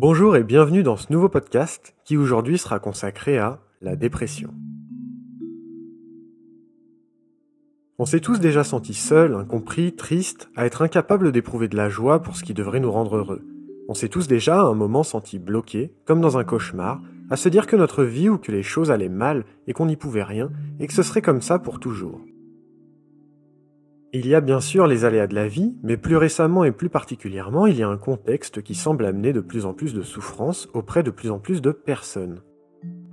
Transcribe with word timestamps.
Bonjour 0.00 0.36
et 0.36 0.44
bienvenue 0.44 0.84
dans 0.84 0.96
ce 0.96 1.12
nouveau 1.12 1.28
podcast 1.28 1.96
qui 2.04 2.16
aujourd'hui 2.16 2.56
sera 2.56 2.78
consacré 2.78 3.36
à 3.36 3.58
la 3.80 3.96
dépression. 3.96 4.54
On 7.98 8.04
s'est 8.04 8.20
tous 8.20 8.38
déjà 8.38 8.62
sentis 8.62 8.94
seuls, 8.94 9.34
incompris, 9.34 9.96
tristes, 9.96 10.50
à 10.54 10.66
être 10.66 10.82
incapables 10.82 11.32
d'éprouver 11.32 11.66
de 11.66 11.76
la 11.76 11.88
joie 11.88 12.22
pour 12.22 12.36
ce 12.36 12.44
qui 12.44 12.54
devrait 12.54 12.78
nous 12.78 12.92
rendre 12.92 13.16
heureux. 13.16 13.42
On 13.88 13.94
s'est 13.94 14.08
tous 14.08 14.28
déjà 14.28 14.60
à 14.60 14.66
un 14.66 14.74
moment 14.74 15.02
sentis 15.02 15.40
bloqués, 15.40 15.92
comme 16.04 16.20
dans 16.20 16.38
un 16.38 16.44
cauchemar, 16.44 17.02
à 17.28 17.36
se 17.36 17.48
dire 17.48 17.66
que 17.66 17.74
notre 17.74 18.04
vie 18.04 18.28
ou 18.28 18.38
que 18.38 18.52
les 18.52 18.62
choses 18.62 18.92
allaient 18.92 19.08
mal 19.08 19.46
et 19.66 19.72
qu'on 19.72 19.86
n'y 19.86 19.96
pouvait 19.96 20.22
rien, 20.22 20.52
et 20.78 20.86
que 20.86 20.94
ce 20.94 21.02
serait 21.02 21.22
comme 21.22 21.42
ça 21.42 21.58
pour 21.58 21.80
toujours. 21.80 22.20
Il 24.14 24.26
y 24.26 24.34
a 24.34 24.40
bien 24.40 24.62
sûr 24.62 24.86
les 24.86 25.04
aléas 25.04 25.26
de 25.26 25.34
la 25.34 25.48
vie, 25.48 25.76
mais 25.82 25.98
plus 25.98 26.16
récemment 26.16 26.64
et 26.64 26.72
plus 26.72 26.88
particulièrement, 26.88 27.66
il 27.66 27.76
y 27.76 27.82
a 27.82 27.88
un 27.88 27.98
contexte 27.98 28.62
qui 28.62 28.74
semble 28.74 29.04
amener 29.04 29.34
de 29.34 29.40
plus 29.40 29.66
en 29.66 29.74
plus 29.74 29.92
de 29.92 30.00
souffrance 30.00 30.66
auprès 30.72 31.02
de 31.02 31.10
plus 31.10 31.30
en 31.30 31.38
plus 31.38 31.60
de 31.60 31.72
personnes. 31.72 32.40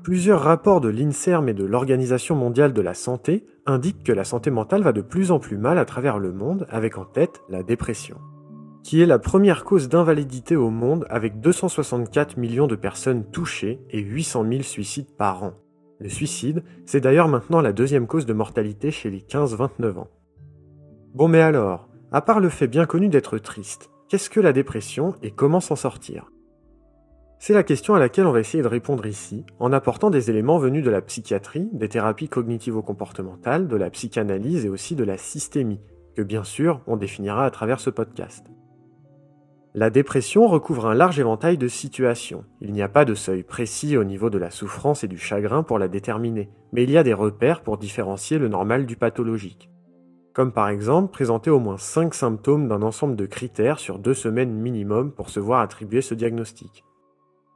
Plusieurs 0.04 0.40
rapports 0.40 0.80
de 0.80 0.88
l'INSERM 0.88 1.50
et 1.50 1.54
de 1.54 1.66
l'Organisation 1.66 2.38
mondiale 2.38 2.72
de 2.72 2.82
la 2.82 2.94
santé 2.94 3.46
indiquent 3.66 4.04
que 4.04 4.14
la 4.14 4.24
santé 4.24 4.52
mentale 4.52 4.84
va 4.84 4.94
de 4.94 5.02
plus 5.02 5.32
en 5.32 5.40
plus 5.40 5.58
mal 5.58 5.80
à 5.80 5.86
travers 5.86 6.18
le 6.18 6.32
monde, 6.32 6.66
avec 6.70 6.98
en 6.98 7.04
tête 7.04 7.42
la 7.50 7.62
dépression, 7.62 8.16
qui 8.82 9.02
est 9.02 9.06
la 9.06 9.20
première 9.20 9.66
cause 9.66 9.90
d'invalidité 9.90 10.56
au 10.56 10.70
monde 10.70 11.06
avec 11.10 11.42
264 11.42 12.38
millions 12.38 12.68
de 12.68 12.76
personnes 12.78 13.26
touchées 13.32 13.82
et 13.90 14.00
800 14.00 14.46
000 14.50 14.62
suicides 14.62 15.14
par 15.18 15.44
an. 15.44 15.56
Le 16.00 16.08
suicide, 16.08 16.64
c'est 16.86 17.02
d'ailleurs 17.02 17.28
maintenant 17.28 17.60
la 17.60 17.74
deuxième 17.74 18.08
cause 18.08 18.26
de 18.26 18.34
mortalité 18.34 18.92
chez 18.92 19.10
les 19.10 19.20
15-29 19.20 19.98
ans. 19.98 20.08
Bon 21.16 21.30
mais 21.30 21.40
alors, 21.40 21.88
à 22.12 22.22
part 22.22 22.42
le 22.42 22.50
fait 22.50 22.68
bien 22.68 22.86
connu 22.86 23.08
d'être 23.08 23.38
triste, 23.38 23.90
qu'est-ce 24.10 24.30
que 24.30 24.42
la 24.42 24.52
dépression 24.52 25.16
et 25.24 25.32
comment 25.32 25.62
s'en 25.62 25.78
sortir? 25.78 26.30
C'est 27.40 27.54
la 27.54 27.64
question 27.64 27.96
à 27.96 28.00
laquelle 28.00 28.26
on 28.26 28.34
va 28.34 28.42
essayer 28.42 28.62
de 28.62 28.68
répondre 28.68 29.06
ici, 29.06 29.46
en 29.60 29.72
apportant 29.72 30.10
des 30.10 30.30
éléments 30.30 30.58
venus 30.58 30.84
de 30.84 30.90
la 30.90 31.02
psychiatrie, 31.02 31.70
des 31.72 31.88
thérapies 31.88 32.28
cognitivo-comportementales, 32.28 33.70
de 33.70 33.78
la 33.78 33.90
psychanalyse 33.92 34.66
et 34.66 34.70
aussi 34.70 34.94
de 34.94 35.06
la 35.06 35.18
systémie, 35.18 35.80
que 36.18 36.22
bien 36.22 36.44
sûr 36.44 36.82
on 36.86 36.98
définira 36.98 37.46
à 37.46 37.50
travers 37.50 37.80
ce 37.80 37.90
podcast. 37.90 38.48
La 39.74 39.90
dépression 39.90 40.48
recouvre 40.48 40.86
un 40.86 40.96
large 40.96 41.18
éventail 41.18 41.58
de 41.58 41.70
situations. 41.70 42.44
Il 42.60 42.74
n'y 42.74 42.82
a 42.82 42.90
pas 42.90 43.06
de 43.06 43.16
seuil 43.16 43.44
précis 43.44 43.96
au 43.96 44.04
niveau 44.04 44.30
de 44.30 44.38
la 44.38 44.52
souffrance 44.52 45.06
et 45.06 45.08
du 45.08 45.18
chagrin 45.18 45.64
pour 45.64 45.80
la 45.80 45.88
déterminer, 45.88 46.50
mais 46.74 46.84
il 46.84 46.92
y 46.92 46.98
a 46.98 47.04
des 47.04 47.14
repères 47.14 47.62
pour 47.62 47.78
différencier 47.78 48.38
le 48.38 48.50
normal 48.50 48.86
du 48.86 48.98
pathologique 48.98 49.70
comme 50.36 50.52
par 50.52 50.68
exemple 50.68 51.14
présenter 51.14 51.50
au 51.50 51.60
moins 51.60 51.78
5 51.78 52.14
symptômes 52.14 52.68
d'un 52.68 52.82
ensemble 52.82 53.16
de 53.16 53.26
critères 53.26 53.80
sur 53.80 53.98
deux 53.98 54.14
semaines 54.14 54.54
minimum 54.54 55.12
pour 55.14 55.30
se 55.30 55.40
voir 55.40 55.62
attribuer 55.62 56.02
ce 56.02 56.14
diagnostic. 56.14 56.84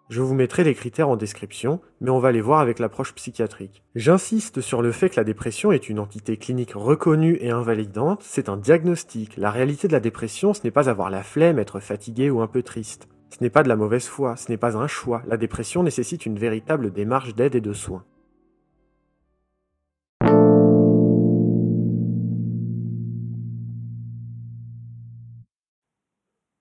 Je 0.10 0.22
vous 0.22 0.34
mettrai 0.34 0.64
les 0.64 0.74
critères 0.74 1.10
en 1.10 1.18
description, 1.18 1.82
mais 2.00 2.10
on 2.10 2.20
va 2.20 2.32
les 2.32 2.42
voir 2.42 2.62
avec 2.62 2.80
l'approche 2.80 3.14
psychiatrique. 3.14 3.84
J'insiste 3.96 4.62
sur 4.62 4.82
le 4.82 4.94
fait 4.94 5.10
que 5.10 5.20
la 5.20 5.26
dépression 5.26 5.72
est 5.72 5.90
une 5.90 6.00
entité 6.00 6.38
clinique 6.38 6.72
reconnue 6.74 7.38
et 7.42 7.52
invalidante, 7.52 8.24
c'est 8.24 8.50
un 8.50 8.58
diagnostic. 8.58 9.36
La 9.38 9.52
réalité 9.52 9.88
de 9.88 9.94
la 9.94 10.00
dépression, 10.00 10.54
ce 10.54 10.62
n'est 10.64 10.72
pas 10.72 10.90
avoir 10.90 11.10
la 11.10 11.22
flemme, 11.22 11.60
être 11.60 11.82
fatigué 11.82 12.30
ou 12.32 12.42
un 12.42 12.48
peu 12.48 12.64
triste. 12.64 13.10
Ce 13.30 13.44
n'est 13.44 13.52
pas 13.52 13.62
de 13.62 13.70
la 13.70 13.76
mauvaise 13.76 14.08
foi, 14.08 14.36
ce 14.38 14.50
n'est 14.50 14.58
pas 14.58 14.78
un 14.78 14.88
choix. 14.88 15.22
La 15.28 15.38
dépression 15.38 15.84
nécessite 15.84 16.26
une 16.26 16.40
véritable 16.40 16.92
démarche 16.92 17.36
d'aide 17.36 17.56
et 17.56 17.62
de 17.62 17.74
soins. 17.74 18.06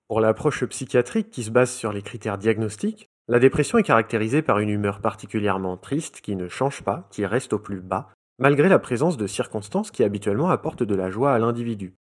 Pour 0.08 0.20
l'approche 0.22 0.64
psychiatrique 0.64 1.30
qui 1.30 1.44
se 1.44 1.50
base 1.50 1.70
sur 1.70 1.92
les 1.92 2.00
critères 2.00 2.38
diagnostiques, 2.38 3.10
la 3.28 3.38
dépression 3.38 3.76
est 3.76 3.82
caractérisée 3.82 4.40
par 4.40 4.58
une 4.58 4.70
humeur 4.70 5.00
particulièrement 5.00 5.76
triste 5.76 6.22
qui 6.22 6.34
ne 6.34 6.48
change 6.48 6.82
pas, 6.82 7.06
qui 7.10 7.26
reste 7.26 7.52
au 7.52 7.58
plus 7.58 7.82
bas, 7.82 8.08
malgré 8.38 8.70
la 8.70 8.78
présence 8.78 9.18
de 9.18 9.26
circonstances 9.26 9.90
qui 9.90 10.02
habituellement 10.02 10.48
apportent 10.48 10.82
de 10.82 10.94
la 10.94 11.10
joie 11.10 11.34
à 11.34 11.38
l'individu. 11.38 11.94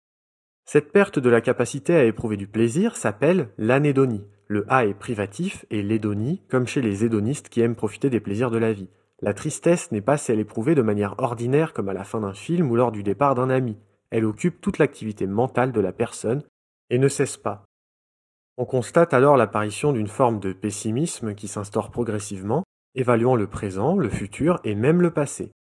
Cette 0.67 0.93
perte 0.93 1.19
de 1.19 1.29
la 1.29 1.41
capacité 1.41 1.97
à 1.97 2.05
éprouver 2.05 2.37
du 2.37 2.47
plaisir 2.47 2.97
s'appelle 2.97 3.49
l'anédonie. 3.59 4.25
Le 4.47 4.65
A 4.69 4.87
est 4.87 4.95
privatif 4.95 5.67
et 5.71 5.83
l'édonie, 5.83 6.43
comme 6.49 6.69
chez 6.69 6.83
les 6.83 7.05
hédonistes 7.05 7.49
qui 7.49 7.61
aiment 7.61 7.75
profiter 7.75 8.09
des 8.09 8.21
plaisirs 8.21 8.53
de 8.53 8.59
la 8.59 8.73
vie. 8.73 8.89
La 9.21 9.35
tristesse 9.35 9.91
n'est 9.91 10.01
pas 10.01 10.17
celle 10.17 10.39
éprouvée 10.39 10.77
de 10.77 10.83
manière 10.83 11.17
ordinaire 11.19 11.73
comme 11.73 11.89
à 11.89 11.93
la 11.93 12.05
fin 12.05 12.21
d'un 12.21 12.35
film 12.35 12.71
ou 12.71 12.77
lors 12.77 12.93
du 12.93 13.03
départ 13.03 13.35
d'un 13.35 13.51
ami. 13.51 13.77
Elle 14.11 14.25
occupe 14.25 14.61
toute 14.61 14.79
l'activité 14.79 15.27
mentale 15.27 15.73
de 15.73 15.81
la 15.81 15.93
personne 15.93 16.45
et 16.91 16.99
ne 16.99 17.09
cesse 17.09 17.37
pas. 17.37 17.66
On 18.59 18.65
constate 18.65 19.13
alors 19.13 19.37
l'apparition 19.37 19.93
d'une 19.93 20.09
forme 20.09 20.41
de 20.41 20.53
pessimisme 20.53 21.35
qui 21.35 21.47
s'instaure 21.47 21.91
progressivement, 21.91 22.65
évaluant 22.95 23.37
le 23.37 23.47
présent, 23.47 23.97
le 23.97 24.09
futur 24.09 24.61
et 24.65 24.75
même 24.75 25.03
le 25.03 25.11
passé. 25.11 25.53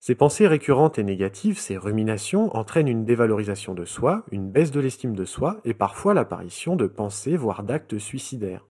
Ces 0.00 0.14
pensées 0.14 0.46
récurrentes 0.46 0.98
et 0.98 1.04
négatives, 1.04 1.58
ces 1.58 1.76
ruminations, 1.76 2.54
entraînent 2.56 2.88
une 2.88 3.04
dévalorisation 3.04 3.74
de 3.74 3.84
soi, 3.84 4.24
une 4.30 4.50
baisse 4.50 4.70
de 4.70 4.80
l'estime 4.80 5.14
de 5.14 5.24
soi 5.24 5.60
et 5.64 5.74
parfois 5.74 6.14
l'apparition 6.14 6.76
de 6.76 6.86
pensées, 6.86 7.36
voire 7.36 7.62
d'actes 7.62 7.98
suicidaires. 7.98 8.66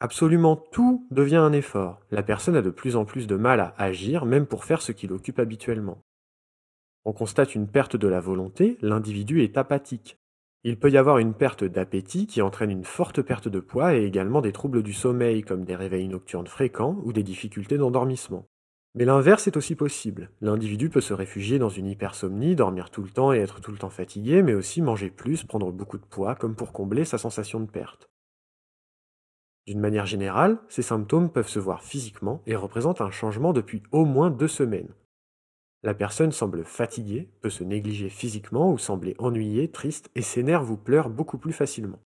Absolument 0.00 0.56
tout 0.56 1.06
devient 1.10 1.36
un 1.36 1.52
effort. 1.52 2.00
La 2.10 2.22
personne 2.22 2.56
a 2.56 2.62
de 2.62 2.70
plus 2.70 2.96
en 2.96 3.04
plus 3.04 3.26
de 3.26 3.36
mal 3.36 3.60
à 3.60 3.74
agir, 3.78 4.24
même 4.24 4.46
pour 4.46 4.64
faire 4.64 4.82
ce 4.82 4.92
qui 4.92 5.06
l'occupe 5.06 5.38
habituellement. 5.38 6.02
On 7.04 7.12
constate 7.12 7.54
une 7.54 7.68
perte 7.68 7.96
de 7.96 8.08
la 8.08 8.20
volonté, 8.20 8.78
l'individu 8.80 9.42
est 9.42 9.56
apathique. 9.56 10.18
Il 10.66 10.78
peut 10.78 10.90
y 10.90 10.96
avoir 10.96 11.18
une 11.18 11.34
perte 11.34 11.62
d'appétit 11.62 12.26
qui 12.26 12.40
entraîne 12.40 12.70
une 12.70 12.84
forte 12.84 13.20
perte 13.20 13.48
de 13.48 13.60
poids 13.60 13.94
et 13.94 14.04
également 14.04 14.40
des 14.40 14.52
troubles 14.52 14.82
du 14.82 14.94
sommeil 14.94 15.42
comme 15.42 15.66
des 15.66 15.76
réveils 15.76 16.08
nocturnes 16.08 16.46
fréquents 16.46 16.96
ou 17.04 17.12
des 17.12 17.22
difficultés 17.22 17.76
d'endormissement. 17.76 18.46
Mais 18.94 19.04
l'inverse 19.04 19.46
est 19.46 19.58
aussi 19.58 19.74
possible. 19.74 20.30
L'individu 20.40 20.88
peut 20.88 21.02
se 21.02 21.12
réfugier 21.12 21.58
dans 21.58 21.68
une 21.68 21.88
hypersomnie, 21.88 22.56
dormir 22.56 22.88
tout 22.88 23.02
le 23.02 23.10
temps 23.10 23.34
et 23.34 23.40
être 23.40 23.60
tout 23.60 23.72
le 23.72 23.78
temps 23.78 23.90
fatigué, 23.90 24.42
mais 24.42 24.54
aussi 24.54 24.80
manger 24.80 25.10
plus, 25.10 25.44
prendre 25.44 25.70
beaucoup 25.70 25.98
de 25.98 26.06
poids, 26.06 26.34
comme 26.34 26.54
pour 26.54 26.72
combler 26.72 27.04
sa 27.04 27.18
sensation 27.18 27.60
de 27.60 27.70
perte. 27.70 28.08
D'une 29.66 29.80
manière 29.80 30.06
générale, 30.06 30.58
ces 30.70 30.82
symptômes 30.82 31.30
peuvent 31.30 31.48
se 31.48 31.58
voir 31.58 31.82
physiquement 31.82 32.40
et 32.46 32.56
représentent 32.56 33.02
un 33.02 33.10
changement 33.10 33.52
depuis 33.52 33.82
au 33.92 34.06
moins 34.06 34.30
deux 34.30 34.48
semaines. 34.48 34.94
La 35.84 35.92
personne 35.92 36.32
semble 36.32 36.64
fatiguée, 36.64 37.28
peut 37.42 37.50
se 37.50 37.62
négliger 37.62 38.08
physiquement 38.08 38.72
ou 38.72 38.78
sembler 38.78 39.14
ennuyée, 39.18 39.70
triste 39.70 40.10
et 40.14 40.22
s'énerve 40.22 40.70
ou 40.70 40.78
pleure 40.78 41.10
beaucoup 41.10 41.36
plus 41.36 41.52
facilement. 41.52 42.00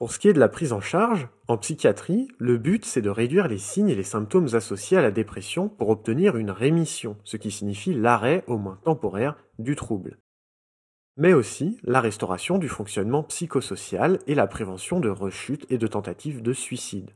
Pour 0.00 0.10
ce 0.10 0.18
qui 0.18 0.26
est 0.26 0.32
de 0.32 0.40
la 0.40 0.48
prise 0.48 0.72
en 0.72 0.80
charge, 0.80 1.28
en 1.46 1.56
psychiatrie, 1.56 2.26
le 2.38 2.58
but 2.58 2.84
c'est 2.84 3.00
de 3.00 3.10
réduire 3.10 3.46
les 3.46 3.58
signes 3.58 3.90
et 3.90 3.94
les 3.94 4.02
symptômes 4.02 4.48
associés 4.54 4.96
à 4.96 5.02
la 5.02 5.12
dépression 5.12 5.68
pour 5.68 5.88
obtenir 5.88 6.36
une 6.36 6.50
rémission, 6.50 7.16
ce 7.22 7.36
qui 7.36 7.52
signifie 7.52 7.94
l'arrêt, 7.94 8.42
au 8.48 8.58
moins 8.58 8.80
temporaire, 8.82 9.36
du 9.60 9.76
trouble. 9.76 10.18
Mais 11.16 11.34
aussi 11.34 11.78
la 11.84 12.00
restauration 12.00 12.58
du 12.58 12.68
fonctionnement 12.68 13.22
psychosocial 13.22 14.18
et 14.26 14.34
la 14.34 14.48
prévention 14.48 14.98
de 14.98 15.08
rechutes 15.08 15.66
et 15.70 15.78
de 15.78 15.86
tentatives 15.86 16.42
de 16.42 16.52
suicide. 16.52 17.12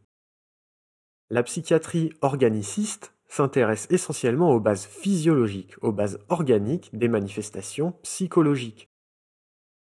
La 1.31 1.43
psychiatrie 1.43 2.13
organiciste 2.21 3.13
s'intéresse 3.33 3.87
essentiellement 3.89 4.53
aux 4.53 4.61
bases 4.61 4.85
physiologiques, 4.85 5.77
aux 5.81 5.91
bases 5.91 6.19
organiques 6.29 6.91
des 6.93 7.09
manifestations 7.09 7.93
psychologiques. 8.03 8.91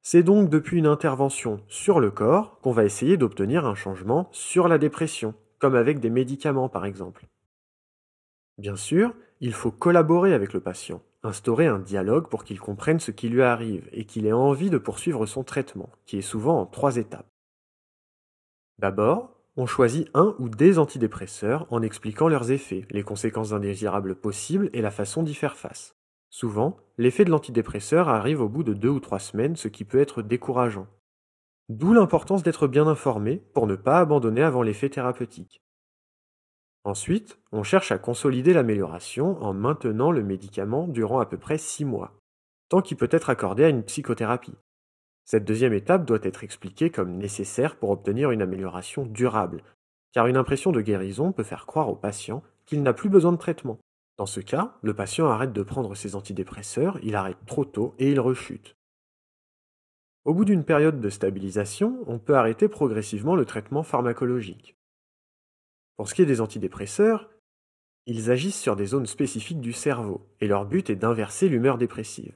C'est 0.02 0.24
donc 0.24 0.50
depuis 0.50 0.78
une 0.78 0.88
intervention 0.88 1.60
sur 1.68 2.00
le 2.00 2.12
corps 2.12 2.62
qu'on 2.62 2.72
va 2.72 2.86
essayer 2.86 3.18
d'obtenir 3.18 3.66
un 3.66 3.76
changement 3.76 4.30
sur 4.32 4.70
la 4.70 4.78
dépression, 4.78 5.34
comme 5.60 5.76
avec 5.76 6.00
des 6.00 6.10
médicaments 6.10 6.70
par 6.70 6.86
exemple. 6.86 7.26
Bien 8.58 8.78
sûr, 8.78 9.14
il 9.42 9.52
faut 9.52 9.72
collaborer 9.72 10.34
avec 10.34 10.54
le 10.54 10.62
patient, 10.62 11.02
instaurer 11.22 11.68
un 11.68 11.80
dialogue 11.80 12.30
pour 12.30 12.46
qu'il 12.46 12.62
comprenne 12.62 13.02
ce 13.02 13.12
qui 13.12 13.28
lui 13.28 13.42
arrive 13.42 13.90
et 13.92 14.06
qu'il 14.06 14.28
ait 14.28 14.32
envie 14.32 14.70
de 14.70 14.78
poursuivre 14.78 15.26
son 15.26 15.44
traitement, 15.44 15.90
qui 16.06 16.18
est 16.18 16.22
souvent 16.22 16.62
en 16.62 16.66
trois 16.66 16.96
étapes. 16.96 17.28
D'abord, 18.80 19.35
on 19.58 19.66
choisit 19.66 20.10
un 20.14 20.36
ou 20.40 20.50
des 20.50 20.80
antidépresseurs 20.80 21.66
en 21.70 21.82
expliquant 21.82 22.28
leurs 22.28 22.52
effets, 22.52 22.86
les 22.92 23.04
conséquences 23.04 23.54
indésirables 23.54 24.16
possibles 24.16 24.70
et 24.74 24.82
la 24.82 24.92
façon 24.92 25.24
d'y 25.24 25.34
faire 25.34 25.56
face. 25.56 25.96
Souvent, 26.30 26.76
l'effet 26.98 27.24
de 27.24 27.30
l'antidépresseur 27.30 28.10
arrive 28.10 28.42
au 28.42 28.50
bout 28.50 28.64
de 28.64 28.74
deux 28.74 28.90
ou 28.90 29.00
trois 29.00 29.20
semaines, 29.20 29.56
ce 29.56 29.70
qui 29.70 29.86
peut 29.86 30.00
être 30.00 30.22
décourageant. 30.22 30.88
D'où 31.70 31.94
l'importance 31.94 32.44
d'être 32.44 32.68
bien 32.68 32.88
informé 32.88 33.38
pour 33.54 33.68
ne 33.68 33.76
pas 33.76 34.00
abandonner 34.00 34.44
avant 34.44 34.62
l'effet 34.62 34.90
thérapeutique. 34.90 35.62
Ensuite, 36.84 37.40
on 37.52 37.64
cherche 37.64 37.92
à 37.92 37.98
consolider 37.98 38.54
l'amélioration 38.54 39.42
en 39.42 39.54
maintenant 39.54 40.12
le 40.12 40.24
médicament 40.24 40.88
durant 40.88 41.20
à 41.20 41.26
peu 41.26 41.38
près 41.38 41.58
six 41.58 41.86
mois, 41.86 42.20
tant 42.70 42.82
qu'il 42.82 42.98
peut 42.98 43.10
être 43.10 43.30
accordé 43.30 43.64
à 43.64 43.70
une 43.70 43.84
psychothérapie. 43.84 44.54
Cette 45.26 45.44
deuxième 45.44 45.74
étape 45.74 46.06
doit 46.06 46.20
être 46.22 46.44
expliquée 46.44 46.92
comme 46.92 47.18
nécessaire 47.18 47.78
pour 47.78 47.90
obtenir 47.90 48.30
une 48.30 48.44
amélioration 48.44 49.08
durable, 49.08 49.64
car 50.14 50.28
une 50.28 50.38
impression 50.38 50.72
de 50.72 50.82
guérison 50.82 51.32
peut 51.32 51.44
faire 51.44 51.66
croire 51.66 51.90
au 51.90 51.96
patient 51.96 52.44
qu'il 52.66 52.84
n'a 52.84 52.94
plus 52.94 53.10
besoin 53.10 53.32
de 53.32 53.38
traitement. 53.38 53.80
Dans 54.18 54.28
ce 54.28 54.40
cas, 54.40 54.78
le 54.82 54.94
patient 54.94 55.28
arrête 55.28 55.52
de 55.52 55.64
prendre 55.64 55.96
ses 55.96 56.16
antidépresseurs, 56.16 57.00
il 57.04 57.16
arrête 57.16 57.44
trop 57.48 57.66
tôt 57.66 57.96
et 57.98 58.12
il 58.12 58.20
rechute. 58.20 58.76
Au 60.26 60.34
bout 60.34 60.46
d'une 60.46 60.64
période 60.64 61.02
de 61.02 61.10
stabilisation, 61.10 62.04
on 62.08 62.20
peut 62.20 62.38
arrêter 62.38 62.68
progressivement 62.68 63.36
le 63.36 63.46
traitement 63.46 63.84
pharmacologique. 63.84 64.76
Pour 65.98 66.08
ce 66.08 66.14
qui 66.14 66.22
est 66.22 66.28
des 66.28 66.42
antidépresseurs, 66.42 67.30
ils 68.06 68.30
agissent 68.30 68.60
sur 68.60 68.76
des 68.76 68.86
zones 68.86 69.06
spécifiques 69.08 69.62
du 69.62 69.74
cerveau, 69.74 70.30
et 70.40 70.48
leur 70.48 70.66
but 70.66 70.90
est 70.90 70.96
d'inverser 70.96 71.50
l'humeur 71.50 71.78
dépressive. 71.78 72.36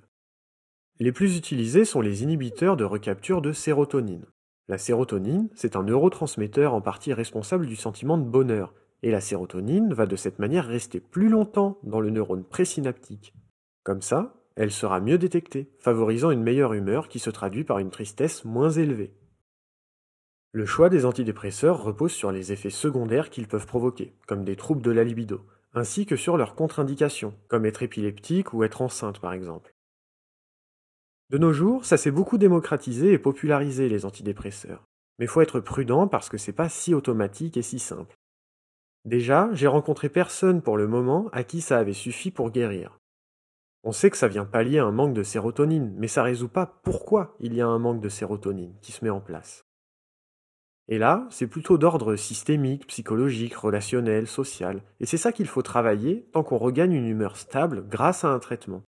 Les 1.01 1.13
plus 1.13 1.37
utilisés 1.37 1.85
sont 1.85 2.01
les 2.01 2.23
inhibiteurs 2.23 2.75
de 2.75 2.83
recapture 2.83 3.41
de 3.41 3.53
sérotonine. 3.53 4.25
La 4.67 4.77
sérotonine, 4.77 5.47
c'est 5.55 5.77
un 5.77 5.83
neurotransmetteur 5.83 6.73
en 6.73 6.81
partie 6.81 7.13
responsable 7.13 7.67
du 7.67 7.77
sentiment 7.77 8.17
de 8.17 8.29
bonheur, 8.29 8.73
et 9.01 9.09
la 9.09 9.21
sérotonine 9.21 9.93
va 9.93 10.05
de 10.05 10.17
cette 10.17 10.39
manière 10.39 10.67
rester 10.67 10.99
plus 10.99 11.29
longtemps 11.29 11.79
dans 11.83 12.01
le 12.01 12.09
neurone 12.09 12.43
présynaptique. 12.43 13.33
Comme 13.83 14.01
ça, 14.01 14.35
elle 14.57 14.71
sera 14.71 14.99
mieux 14.99 15.17
détectée, 15.17 15.71
favorisant 15.79 16.31
une 16.31 16.43
meilleure 16.43 16.73
humeur 16.73 17.07
qui 17.07 17.19
se 17.19 17.29
traduit 17.29 17.63
par 17.63 17.79
une 17.79 17.91
tristesse 17.91 18.43
moins 18.43 18.69
élevée. 18.69 19.13
Le 20.51 20.65
choix 20.65 20.89
des 20.89 21.05
antidépresseurs 21.05 21.81
repose 21.81 22.11
sur 22.11 22.33
les 22.33 22.51
effets 22.51 22.69
secondaires 22.69 23.29
qu'ils 23.29 23.47
peuvent 23.47 23.67
provoquer, 23.67 24.17
comme 24.27 24.43
des 24.43 24.57
troubles 24.57 24.81
de 24.81 24.91
la 24.91 25.05
libido, 25.05 25.45
ainsi 25.73 26.05
que 26.05 26.17
sur 26.17 26.35
leurs 26.35 26.55
contre-indications, 26.55 27.35
comme 27.47 27.65
être 27.65 27.83
épileptique 27.83 28.53
ou 28.53 28.65
être 28.65 28.81
enceinte 28.81 29.19
par 29.19 29.31
exemple. 29.31 29.73
De 31.29 31.37
nos 31.37 31.53
jours, 31.53 31.85
ça 31.85 31.97
s'est 31.97 32.11
beaucoup 32.11 32.37
démocratisé 32.37 33.13
et 33.13 33.19
popularisé 33.19 33.87
les 33.87 34.05
antidépresseurs. 34.05 34.87
Mais 35.19 35.27
faut 35.27 35.41
être 35.41 35.59
prudent 35.59 36.07
parce 36.07 36.29
que 36.29 36.37
c'est 36.37 36.53
pas 36.53 36.69
si 36.69 36.93
automatique 36.93 37.57
et 37.57 37.61
si 37.61 37.77
simple. 37.77 38.17
Déjà, 39.05 39.49
j'ai 39.53 39.67
rencontré 39.67 40.09
personne 40.09 40.61
pour 40.61 40.77
le 40.77 40.87
moment 40.87 41.29
à 41.31 41.43
qui 41.43 41.61
ça 41.61 41.77
avait 41.77 41.93
suffi 41.93 42.31
pour 42.31 42.51
guérir. 42.51 42.99
On 43.83 43.91
sait 43.91 44.09
que 44.09 44.17
ça 44.17 44.27
vient 44.27 44.45
pallier 44.45 44.79
un 44.79 44.91
manque 44.91 45.13
de 45.13 45.23
sérotonine, 45.23 45.93
mais 45.97 46.07
ça 46.07 46.23
résout 46.23 46.49
pas 46.49 46.65
pourquoi 46.83 47.35
il 47.39 47.53
y 47.53 47.61
a 47.61 47.67
un 47.67 47.79
manque 47.79 48.01
de 48.01 48.09
sérotonine 48.09 48.75
qui 48.81 48.91
se 48.91 49.03
met 49.03 49.09
en 49.09 49.21
place. 49.21 49.65
Et 50.89 50.97
là, 50.97 51.27
c'est 51.29 51.47
plutôt 51.47 51.77
d'ordre 51.77 52.15
systémique, 52.15 52.87
psychologique, 52.87 53.53
relationnel, 53.53 54.27
social, 54.27 54.83
et 54.99 55.05
c'est 55.05 55.17
ça 55.17 55.31
qu'il 55.31 55.47
faut 55.47 55.61
travailler 55.61 56.27
tant 56.33 56.43
qu'on 56.43 56.57
regagne 56.57 56.93
une 56.93 57.07
humeur 57.07 57.37
stable 57.37 57.87
grâce 57.87 58.25
à 58.25 58.29
un 58.29 58.39
traitement. 58.39 58.83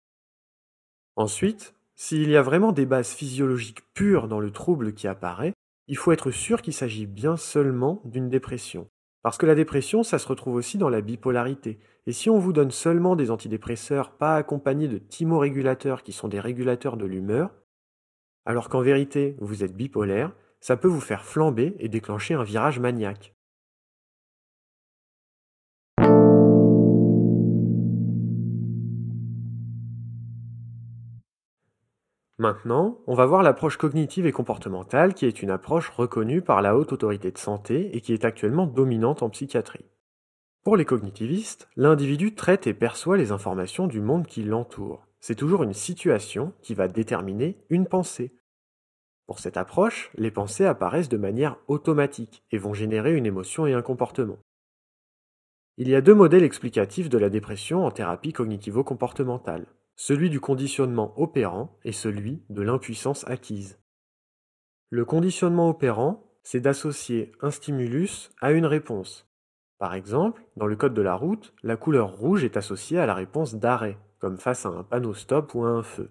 Ensuite, 1.16 1.76
s'il 2.02 2.32
y 2.32 2.36
a 2.36 2.42
vraiment 2.42 2.72
des 2.72 2.88
bases 2.88 3.12
physiologiques 3.12 3.84
pures 3.94 4.28
dans 4.28 4.40
le 4.40 4.50
trouble 4.50 4.94
qui 4.94 5.08
apparaît, 5.08 5.54
il 5.88 5.96
faut 5.96 6.12
être 6.12 6.32
sûr 6.32 6.64
qu'il 6.64 6.74
s'agit 6.74 7.06
bien 7.06 7.38
seulement 7.38 8.02
d'une 8.06 8.28
dépression. 8.28 8.88
Parce 9.22 9.38
que 9.38 9.46
la 9.46 9.54
dépression, 9.54 10.02
ça 10.02 10.18
se 10.18 10.28
retrouve 10.28 10.56
aussi 10.56 10.80
dans 10.80 10.90
la 10.90 11.02
bipolarité. 11.02 11.80
Et 12.08 12.12
si 12.12 12.32
on 12.32 12.40
vous 12.40 12.54
donne 12.54 12.72
seulement 12.72 13.16
des 13.16 13.30
antidépresseurs 13.30 14.18
pas 14.18 14.36
accompagnés 14.36 14.88
de 14.88 14.98
thymorégulateurs 14.98 16.02
qui 16.02 16.12
sont 16.12 16.28
des 16.28 16.40
régulateurs 16.40 16.98
de 16.98 17.06
l'humeur, 17.06 17.52
alors 18.48 18.70
qu'en 18.70 18.82
vérité 18.82 19.38
vous 19.40 19.64
êtes 19.64 19.78
bipolaire, 19.78 20.34
ça 20.60 20.78
peut 20.78 20.88
vous 20.88 21.02
faire 21.02 21.24
flamber 21.24 21.76
et 21.78 21.88
déclencher 21.88 22.34
un 22.34 22.44
virage 22.44 22.80
maniaque. 22.80 23.36
Maintenant, 32.42 32.98
on 33.06 33.14
va 33.14 33.28
voir 33.28 33.44
l'approche 33.44 33.78
cognitive 33.78 34.26
et 34.26 34.32
comportementale 34.32 35.14
qui 35.14 35.28
est 35.28 35.44
une 35.44 35.52
approche 35.52 35.90
reconnue 35.90 36.42
par 36.42 36.64
la 36.64 36.76
Haute 36.76 36.92
Autorité 36.92 37.30
de 37.32 37.38
Santé 37.38 37.96
et 37.96 38.02
qui 38.02 38.14
est 38.14 38.26
actuellement 38.26 38.66
dominante 38.66 39.22
en 39.22 39.30
psychiatrie. 39.30 39.86
Pour 40.64 40.76
les 40.76 40.84
cognitivistes, 40.84 41.70
l'individu 41.76 42.34
traite 42.34 42.66
et 42.66 42.74
perçoit 42.74 43.16
les 43.16 43.32
informations 43.32 43.86
du 43.86 44.02
monde 44.02 44.26
qui 44.26 44.42
l'entoure. 44.42 45.06
C'est 45.20 45.36
toujours 45.36 45.62
une 45.62 45.76
situation 45.76 46.52
qui 46.64 46.74
va 46.74 46.88
déterminer 46.88 47.64
une 47.70 47.86
pensée. 47.86 48.34
Pour 49.28 49.38
cette 49.38 49.56
approche, 49.56 50.10
les 50.16 50.32
pensées 50.32 50.66
apparaissent 50.66 51.10
de 51.10 51.18
manière 51.18 51.58
automatique 51.68 52.44
et 52.50 52.58
vont 52.58 52.74
générer 52.74 53.14
une 53.14 53.28
émotion 53.28 53.68
et 53.68 53.74
un 53.74 53.84
comportement. 53.84 54.40
Il 55.78 55.88
y 55.88 55.94
a 55.94 56.02
deux 56.02 56.16
modèles 56.16 56.44
explicatifs 56.44 57.10
de 57.10 57.20
la 57.20 57.30
dépression 57.30 57.86
en 57.86 57.92
thérapie 57.92 58.34
cognitivo-comportementale 58.34 59.68
celui 60.04 60.32
du 60.32 60.40
conditionnement 60.40 61.14
opérant 61.16 61.78
et 61.84 61.92
celui 61.92 62.42
de 62.50 62.64
l'impuissance 62.64 63.24
acquise. 63.28 63.78
Le 64.90 65.06
conditionnement 65.06 65.70
opérant, 65.70 66.24
c'est 66.42 66.60
d'associer 66.60 67.32
un 67.40 67.52
stimulus 67.52 68.32
à 68.42 68.52
une 68.52 68.66
réponse. 68.66 69.30
Par 69.78 69.94
exemple, 69.94 70.44
dans 70.58 70.66
le 70.66 70.76
code 70.76 70.96
de 70.96 71.04
la 71.04 71.14
route, 71.14 71.54
la 71.62 71.78
couleur 71.78 72.18
rouge 72.18 72.44
est 72.44 72.58
associée 72.58 72.98
à 72.98 73.06
la 73.06 73.14
réponse 73.14 73.54
d'arrêt, 73.54 74.00
comme 74.18 74.40
face 74.40 74.66
à 74.66 74.70
un 74.70 74.84
panneau 74.84 75.14
stop 75.14 75.54
ou 75.54 75.66
à 75.66 75.70
un 75.70 75.84
feu. 75.84 76.10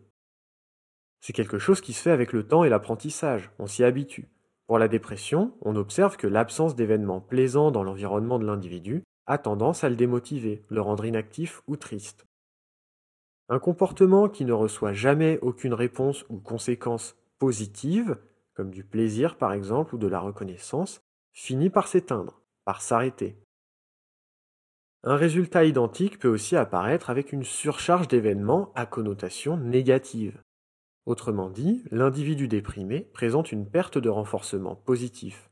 C'est 1.19 1.33
quelque 1.33 1.59
chose 1.59 1.81
qui 1.81 1.93
se 1.93 2.03
fait 2.03 2.13
avec 2.13 2.33
le 2.33 2.47
temps 2.47 2.63
et 2.63 2.69
l'apprentissage, 2.69 3.51
on 3.59 3.67
s'y 3.67 3.83
habitue. 3.83 4.29
Pour 4.69 4.79
la 4.79 4.87
dépression, 4.87 5.53
on 5.63 5.75
observe 5.75 6.17
que 6.17 6.29
l'absence 6.29 6.77
d'événements 6.77 7.21
plaisants 7.21 7.73
dans 7.73 7.83
l'environnement 7.83 8.39
de 8.39 8.47
l'individu 8.47 9.03
a 9.27 9.37
tendance 9.37 9.83
à 9.83 9.89
le 9.89 9.97
démotiver, 9.97 10.65
le 10.69 10.81
rendre 10.81 11.07
inactif 11.07 11.63
ou 11.67 11.75
triste. 11.75 12.30
Un 13.51 13.59
comportement 13.59 14.29
qui 14.29 14.45
ne 14.45 14.53
reçoit 14.53 14.93
jamais 14.93 15.41
aucune 15.43 15.75
réponse 15.75 16.25
ou 16.29 16.39
conséquence 16.39 17.17
positive, 17.41 18.17
comme 18.55 18.71
du 18.71 18.85
plaisir 18.85 19.37
par 19.37 19.53
exemple 19.53 19.97
ou 19.97 19.99
de 19.99 20.07
la 20.07 20.21
reconnaissance, 20.21 21.03
finit 21.33 21.69
par 21.69 21.89
s'éteindre, 21.89 22.41
par 22.65 22.81
s'arrêter. 22.81 23.37
Un 25.03 25.17
résultat 25.17 25.65
identique 25.65 26.21
peut 26.21 26.29
aussi 26.29 26.55
apparaître 26.55 27.11
avec 27.11 27.33
une 27.33 27.43
surcharge 27.43 28.07
d'événements 28.07 28.71
à 28.77 28.87
connotation 28.87 29.57
négative. 29.57 30.41
Autrement 31.05 31.51
dit, 31.51 31.83
l'individu 31.91 32.47
déprimé 32.47 33.01
présente 33.01 33.51
une 33.51 33.69
perte 33.69 33.99
de 33.99 34.09
renforcement 34.09 34.77
positif. 34.77 35.51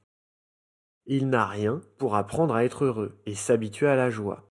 Il 1.07 1.31
n'a 1.31 1.47
rien 1.47 1.81
pour 1.97 2.15
apprendre 2.15 2.55
à 2.55 2.65
être 2.65 2.85
heureux 2.85 3.19
et 3.27 3.35
s'habituer 3.35 3.89
à 3.89 3.97
la 3.97 4.09
joie. 4.11 4.48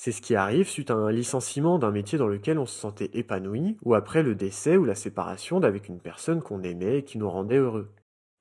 C'est 0.00 0.12
ce 0.12 0.22
qui 0.22 0.36
arrive 0.36 0.68
suite 0.68 0.92
à 0.92 0.94
un 0.94 1.10
licenciement 1.10 1.76
d'un 1.80 1.90
métier 1.90 2.18
dans 2.18 2.28
lequel 2.28 2.60
on 2.60 2.66
se 2.66 2.78
sentait 2.78 3.10
épanoui, 3.14 3.76
ou 3.82 3.94
après 3.94 4.22
le 4.22 4.36
décès 4.36 4.76
ou 4.76 4.84
la 4.84 4.94
séparation 4.94 5.58
d'avec 5.58 5.88
une 5.88 5.98
personne 5.98 6.40
qu'on 6.40 6.62
aimait 6.62 6.98
et 6.98 7.02
qui 7.02 7.18
nous 7.18 7.28
rendait 7.28 7.56
heureux. 7.56 7.90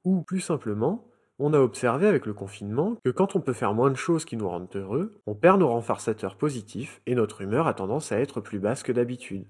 Ou 0.06 0.22
plus 0.22 0.40
simplement, 0.40 1.08
on 1.40 1.54
a 1.54 1.60
observé 1.60 2.06
avec 2.06 2.28
le 2.28 2.36
confinement 2.36 2.96
que 3.04 3.10
quand 3.10 3.36
on 3.36 3.42
peut 3.42 3.54
faire 3.54 3.74
moins 3.74 3.90
de 3.90 3.96
choses 3.96 4.24
qui 4.24 4.38
nous 4.38 4.48
rendent 4.48 4.70
heureux, 4.76 5.20
on 5.26 5.34
perd 5.34 5.60
nos 5.60 5.70
renforçateurs 5.70 6.38
positifs 6.38 7.02
et 7.08 7.16
notre 7.16 7.42
humeur 7.42 7.66
a 7.66 7.74
tendance 7.74 8.12
à 8.12 8.20
être 8.20 8.40
plus 8.40 8.60
basse 8.60 8.84
que 8.84 8.92
d'habitude. 8.92 9.48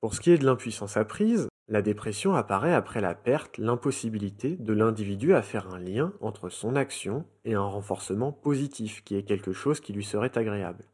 Pour 0.00 0.14
ce 0.14 0.20
qui 0.20 0.30
est 0.30 0.38
de 0.38 0.44
l'impuissance 0.44 0.96
apprise, 0.96 1.48
la 1.66 1.82
dépression 1.82 2.34
apparaît 2.34 2.72
après 2.72 3.00
la 3.00 3.14
perte, 3.14 3.58
l'impossibilité 3.58 4.56
de 4.56 4.72
l'individu 4.72 5.34
à 5.34 5.42
faire 5.42 5.68
un 5.74 5.80
lien 5.80 6.12
entre 6.20 6.48
son 6.48 6.76
action 6.76 7.26
et 7.44 7.54
un 7.54 7.64
renforcement 7.64 8.30
positif 8.32 9.02
qui 9.02 9.16
est 9.16 9.24
quelque 9.24 9.52
chose 9.52 9.80
qui 9.80 9.92
lui 9.92 10.04
serait 10.04 10.38
agréable. 10.38 10.84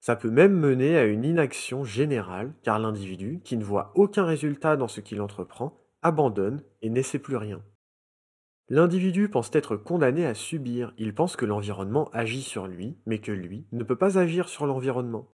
Ça 0.00 0.14
peut 0.14 0.30
même 0.30 0.54
mener 0.54 0.96
à 0.96 1.04
une 1.04 1.24
inaction 1.24 1.82
générale 1.84 2.52
car 2.62 2.78
l'individu, 2.78 3.40
qui 3.42 3.56
ne 3.56 3.64
voit 3.64 3.90
aucun 3.96 4.24
résultat 4.24 4.76
dans 4.76 4.88
ce 4.88 5.00
qu'il 5.00 5.20
entreprend, 5.20 5.76
abandonne 6.02 6.62
et 6.82 6.90
n'essaie 6.90 7.18
plus 7.18 7.36
rien. 7.36 7.60
L'individu 8.68 9.28
pense 9.28 9.50
être 9.54 9.76
condamné 9.76 10.24
à 10.24 10.34
subir, 10.34 10.94
il 10.98 11.14
pense 11.14 11.36
que 11.36 11.46
l'environnement 11.46 12.10
agit 12.12 12.42
sur 12.42 12.68
lui, 12.68 12.96
mais 13.06 13.18
que 13.18 13.32
lui 13.32 13.66
ne 13.72 13.82
peut 13.82 13.96
pas 13.96 14.18
agir 14.18 14.48
sur 14.48 14.66
l'environnement. 14.66 15.26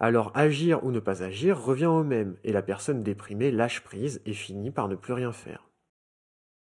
Alors 0.00 0.32
agir 0.34 0.84
ou 0.84 0.90
ne 0.90 1.00
pas 1.00 1.22
agir 1.22 1.60
revient 1.60 1.86
au 1.86 2.04
même, 2.04 2.36
et 2.44 2.52
la 2.52 2.62
personne 2.62 3.02
déprimée 3.02 3.50
lâche 3.50 3.82
prise 3.82 4.20
et 4.26 4.32
finit 4.32 4.70
par 4.70 4.88
ne 4.88 4.96
plus 4.96 5.12
rien 5.12 5.32
faire. 5.32 5.68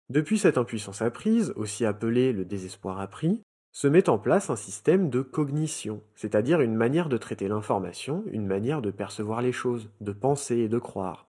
Depuis 0.09 0.37
cette 0.37 0.57
impuissance 0.57 1.01
apprise, 1.01 1.51
aussi 1.55 1.85
appelée 1.85 2.31
le 2.31 2.45
désespoir 2.45 2.99
appris, 2.99 3.41
se 3.73 3.87
met 3.87 4.09
en 4.09 4.17
place 4.17 4.49
un 4.49 4.55
système 4.55 5.09
de 5.09 5.21
cognition, 5.21 6.01
c'est-à-dire 6.15 6.61
une 6.61 6.75
manière 6.75 7.09
de 7.09 7.17
traiter 7.17 7.47
l'information, 7.47 8.23
une 8.31 8.47
manière 8.47 8.81
de 8.81 8.89
percevoir 8.89 9.41
les 9.41 9.51
choses, 9.51 9.91
de 10.01 10.13
penser 10.13 10.57
et 10.57 10.69
de 10.69 10.79
croire. 10.79 11.27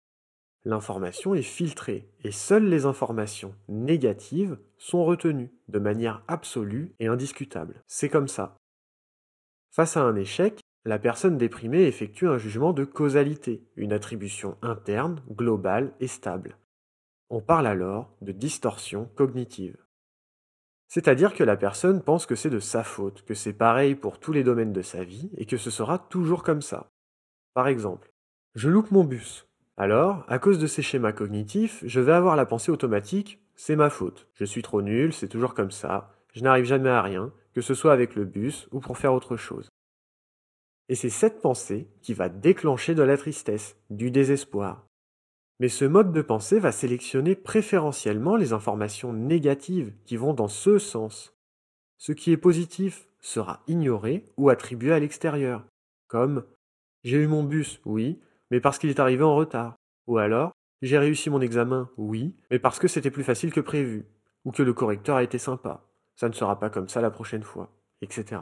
L'information 0.66 1.36
est 1.36 1.42
filtrée, 1.42 2.10
et 2.24 2.32
seules 2.32 2.68
les 2.68 2.86
informations 2.86 3.56
négatives 3.70 4.58
sont 4.78 5.06
retenues, 5.06 5.54
de 5.70 5.80
manière 5.80 6.24
absolue 6.28 6.94
et 7.00 7.08
indiscutable. 7.08 7.84
C'est 7.88 8.10
comme 8.10 8.28
ça. 8.28 8.58
Face 9.72 9.96
à 9.96 10.04
un 10.04 10.16
échec, 10.16 10.60
la 10.86 11.00
personne 11.00 11.38
déprimée 11.38 11.84
effectue 11.84 12.28
un 12.28 12.38
jugement 12.38 12.72
de 12.72 12.86
causalité, 12.86 13.64
une 13.76 13.92
attribution 13.92 14.58
interne, 14.62 15.22
globale 15.32 15.94
et 16.00 16.08
stable. 16.08 16.58
On 17.30 17.42
parle 17.42 17.68
alors 17.68 18.16
de 18.22 18.32
distorsion 18.32 19.10
cognitive. 19.16 19.78
C'est-à-dire 20.88 21.34
que 21.34 21.44
la 21.44 21.58
personne 21.58 22.04
pense 22.04 22.26
que 22.26 22.36
c'est 22.36 22.52
de 22.52 22.60
sa 22.60 22.84
faute, 22.84 23.24
que 23.24 23.34
c'est 23.34 23.54
pareil 23.54 23.96
pour 23.96 24.20
tous 24.20 24.32
les 24.32 24.44
domaines 24.44 24.74
de 24.74 24.84
sa 24.84 25.04
vie 25.04 25.32
et 25.38 25.46
que 25.46 25.58
ce 25.58 25.72
sera 25.72 25.98
toujours 25.98 26.44
comme 26.44 26.62
ça. 26.62 26.92
Par 27.56 27.68
exemple, 27.68 28.14
je 28.54 28.70
loupe 28.70 28.92
mon 28.92 29.04
bus. 29.04 29.48
Alors, 29.78 30.24
à 30.28 30.40
cause 30.40 30.60
de 30.60 30.68
ces 30.68 30.84
schémas 30.84 31.12
cognitifs, 31.12 31.84
je 31.86 32.00
vais 32.00 32.14
avoir 32.14 32.36
la 32.36 32.46
pensée 32.46 32.72
automatique 32.72 33.42
c'est 33.56 33.76
ma 33.76 33.90
faute, 33.90 34.28
je 34.34 34.44
suis 34.44 34.62
trop 34.62 34.82
nul, 34.82 35.14
c'est 35.14 35.30
toujours 35.30 35.54
comme 35.54 35.72
ça, 35.72 36.14
je 36.34 36.44
n'arrive 36.44 36.66
jamais 36.66 36.90
à 36.90 37.02
rien, 37.02 37.32
que 37.54 37.62
ce 37.62 37.74
soit 37.74 37.94
avec 37.94 38.16
le 38.16 38.26
bus 38.26 38.68
ou 38.72 38.82
pour 38.82 38.98
faire 38.98 39.14
autre 39.14 39.38
chose. 39.38 39.70
Et 40.90 40.96
c'est 40.96 41.10
cette 41.10 41.42
pensée 41.42 41.88
qui 42.02 42.14
va 42.14 42.30
déclencher 42.30 42.96
de 42.96 43.04
la 43.04 43.18
tristesse, 43.18 43.76
du 43.90 44.12
désespoir. 44.12 44.86
Mais 45.60 45.70
ce 45.70 45.86
mode 45.86 46.12
de 46.12 46.22
pensée 46.22 46.60
va 46.60 46.72
sélectionner 46.72 47.36
préférentiellement 47.36 48.36
les 48.36 48.54
informations 48.54 49.14
négatives 49.14 49.94
qui 50.06 50.18
vont 50.18 50.34
dans 50.34 50.50
ce 50.50 50.78
sens. 50.78 51.34
Ce 51.98 52.12
qui 52.12 52.32
est 52.32 52.38
positif 52.38 53.08
sera 53.20 53.64
ignoré 53.68 54.26
ou 54.38 54.50
attribué 54.50 54.92
à 54.92 55.00
l'extérieur, 55.00 55.66
comme 56.08 56.46
j'ai 57.04 57.18
eu 57.18 57.28
mon 57.28 57.44
bus, 57.44 57.80
oui, 57.86 58.20
mais 58.52 58.60
parce 58.60 58.78
qu'il 58.78 58.90
est 58.90 59.00
arrivé 59.00 59.24
en 59.24 59.36
retard. 59.36 59.76
Ou 60.08 60.18
alors, 60.18 60.52
j'ai 60.82 60.98
réussi 60.98 61.30
mon 61.30 61.42
examen, 61.42 61.90
oui, 61.98 62.36
mais 62.52 62.60
parce 62.60 62.80
que 62.80 62.88
c'était 62.88 63.12
plus 63.12 63.24
facile 63.24 63.54
que 63.54 63.62
prévu, 63.62 64.06
ou 64.44 64.52
que 64.52 64.64
le 64.64 64.74
correcteur 64.74 65.16
a 65.16 65.24
été 65.24 65.38
sympa. 65.38 65.88
Ça 66.16 66.30
ne 66.30 66.34
sera 66.34 66.60
pas 66.60 66.70
comme 66.70 66.90
ça 66.90 67.02
la 67.02 67.12
prochaine 67.12 67.44
fois, 67.44 67.72
etc. 68.02 68.42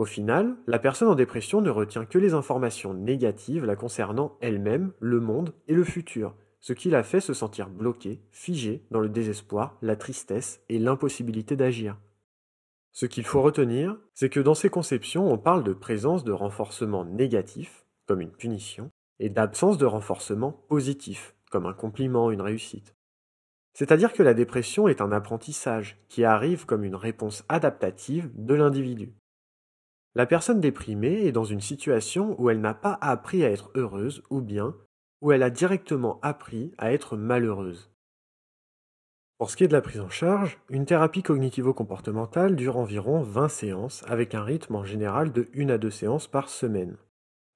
Au 0.00 0.06
final, 0.06 0.56
la 0.66 0.78
personne 0.78 1.08
en 1.08 1.14
dépression 1.14 1.60
ne 1.60 1.68
retient 1.68 2.06
que 2.06 2.16
les 2.16 2.32
informations 2.32 2.94
négatives 2.94 3.66
la 3.66 3.76
concernant 3.76 4.38
elle-même, 4.40 4.94
le 4.98 5.20
monde 5.20 5.52
et 5.68 5.74
le 5.74 5.84
futur, 5.84 6.34
ce 6.58 6.72
qui 6.72 6.88
la 6.88 7.02
fait 7.02 7.20
se 7.20 7.34
sentir 7.34 7.68
bloquée, 7.68 8.22
figée 8.30 8.82
dans 8.90 9.00
le 9.00 9.10
désespoir, 9.10 9.76
la 9.82 9.96
tristesse 9.96 10.62
et 10.70 10.78
l'impossibilité 10.78 11.54
d'agir. 11.54 11.98
Ce 12.92 13.04
qu'il 13.04 13.24
faut 13.24 13.42
retenir, 13.42 13.98
c'est 14.14 14.30
que 14.30 14.40
dans 14.40 14.54
ces 14.54 14.70
conceptions, 14.70 15.30
on 15.30 15.36
parle 15.36 15.64
de 15.64 15.74
présence 15.74 16.24
de 16.24 16.32
renforcement 16.32 17.04
négatif, 17.04 17.84
comme 18.06 18.22
une 18.22 18.32
punition, 18.32 18.90
et 19.18 19.28
d'absence 19.28 19.76
de 19.76 19.84
renforcement 19.84 20.52
positif, 20.70 21.34
comme 21.50 21.66
un 21.66 21.74
compliment, 21.74 22.30
une 22.30 22.40
réussite. 22.40 22.96
C'est-à-dire 23.74 24.14
que 24.14 24.22
la 24.22 24.32
dépression 24.32 24.88
est 24.88 25.02
un 25.02 25.12
apprentissage 25.12 25.98
qui 26.08 26.24
arrive 26.24 26.64
comme 26.64 26.84
une 26.84 26.96
réponse 26.96 27.44
adaptative 27.50 28.30
de 28.34 28.54
l'individu. 28.54 29.12
La 30.14 30.26
personne 30.26 30.60
déprimée 30.60 31.24
est 31.26 31.32
dans 31.32 31.44
une 31.44 31.60
situation 31.60 32.34
où 32.40 32.50
elle 32.50 32.60
n'a 32.60 32.74
pas 32.74 32.98
appris 33.00 33.44
à 33.44 33.50
être 33.50 33.70
heureuse 33.74 34.22
ou 34.30 34.40
bien 34.40 34.74
où 35.20 35.32
elle 35.32 35.42
a 35.42 35.50
directement 35.50 36.18
appris 36.22 36.72
à 36.78 36.92
être 36.92 37.16
malheureuse. 37.16 37.90
Pour 39.38 39.50
ce 39.50 39.56
qui 39.56 39.64
est 39.64 39.68
de 39.68 39.72
la 39.72 39.80
prise 39.80 40.00
en 40.00 40.10
charge, 40.10 40.58
une 40.68 40.84
thérapie 40.84 41.22
cognitivo-comportementale 41.22 42.56
dure 42.56 42.76
environ 42.76 43.22
20 43.22 43.48
séances 43.48 44.04
avec 44.06 44.34
un 44.34 44.42
rythme 44.42 44.74
en 44.74 44.84
général 44.84 45.32
de 45.32 45.48
1 45.56 45.68
à 45.70 45.78
2 45.78 45.90
séances 45.90 46.26
par 46.26 46.48
semaine. 46.48 46.96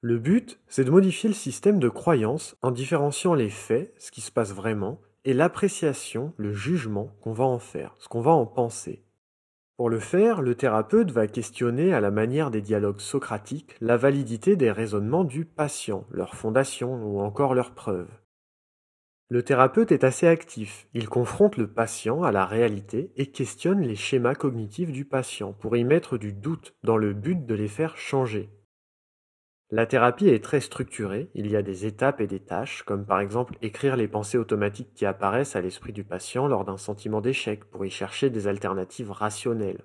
Le 0.00 0.18
but, 0.18 0.60
c'est 0.68 0.84
de 0.84 0.90
modifier 0.90 1.28
le 1.28 1.34
système 1.34 1.78
de 1.78 1.88
croyance 1.88 2.56
en 2.62 2.70
différenciant 2.70 3.34
les 3.34 3.50
faits, 3.50 3.94
ce 3.98 4.10
qui 4.10 4.20
se 4.20 4.30
passe 4.30 4.52
vraiment, 4.52 5.00
et 5.24 5.34
l'appréciation, 5.34 6.32
le 6.36 6.52
jugement 6.52 7.10
qu'on 7.20 7.32
va 7.32 7.44
en 7.44 7.58
faire, 7.58 7.94
ce 7.98 8.08
qu'on 8.08 8.20
va 8.20 8.32
en 8.32 8.46
penser. 8.46 9.02
Pour 9.76 9.90
le 9.90 9.98
faire, 9.98 10.40
le 10.40 10.54
thérapeute 10.54 11.10
va 11.10 11.26
questionner 11.26 11.92
à 11.92 12.00
la 12.00 12.12
manière 12.12 12.52
des 12.52 12.60
dialogues 12.60 13.00
socratiques 13.00 13.74
la 13.80 13.96
validité 13.96 14.54
des 14.54 14.70
raisonnements 14.70 15.24
du 15.24 15.44
patient, 15.44 16.06
leurs 16.12 16.36
fondations 16.36 16.94
ou 17.04 17.20
encore 17.20 17.54
leurs 17.54 17.74
preuves. 17.74 18.10
Le 19.30 19.42
thérapeute 19.42 19.90
est 19.90 20.04
assez 20.04 20.28
actif, 20.28 20.86
il 20.94 21.08
confronte 21.08 21.56
le 21.56 21.66
patient 21.66 22.22
à 22.22 22.30
la 22.30 22.44
réalité 22.46 23.10
et 23.16 23.32
questionne 23.32 23.80
les 23.80 23.96
schémas 23.96 24.36
cognitifs 24.36 24.92
du 24.92 25.04
patient 25.04 25.52
pour 25.52 25.76
y 25.76 25.82
mettre 25.82 26.18
du 26.18 26.32
doute 26.32 26.76
dans 26.84 26.96
le 26.96 27.12
but 27.12 27.44
de 27.44 27.54
les 27.54 27.66
faire 27.66 27.96
changer. 27.96 28.50
La 29.74 29.86
thérapie 29.86 30.28
est 30.28 30.44
très 30.44 30.60
structurée, 30.60 31.30
il 31.34 31.50
y 31.50 31.56
a 31.56 31.62
des 31.62 31.84
étapes 31.84 32.20
et 32.20 32.28
des 32.28 32.38
tâches, 32.38 32.84
comme 32.84 33.04
par 33.04 33.18
exemple 33.18 33.58
écrire 33.60 33.96
les 33.96 34.06
pensées 34.06 34.38
automatiques 34.38 34.94
qui 34.94 35.04
apparaissent 35.04 35.56
à 35.56 35.60
l'esprit 35.60 35.92
du 35.92 36.04
patient 36.04 36.46
lors 36.46 36.64
d'un 36.64 36.76
sentiment 36.76 37.20
d'échec 37.20 37.64
pour 37.64 37.84
y 37.84 37.90
chercher 37.90 38.30
des 38.30 38.46
alternatives 38.46 39.10
rationnelles. 39.10 39.82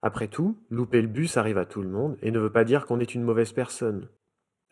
Après 0.00 0.28
tout, 0.28 0.56
louper 0.70 1.02
le 1.02 1.08
bus 1.08 1.36
arrive 1.36 1.58
à 1.58 1.66
tout 1.66 1.82
le 1.82 1.90
monde 1.90 2.16
et 2.22 2.30
ne 2.30 2.38
veut 2.38 2.50
pas 2.50 2.64
dire 2.64 2.86
qu'on 2.86 2.98
est 2.98 3.14
une 3.14 3.22
mauvaise 3.22 3.52
personne. 3.52 4.08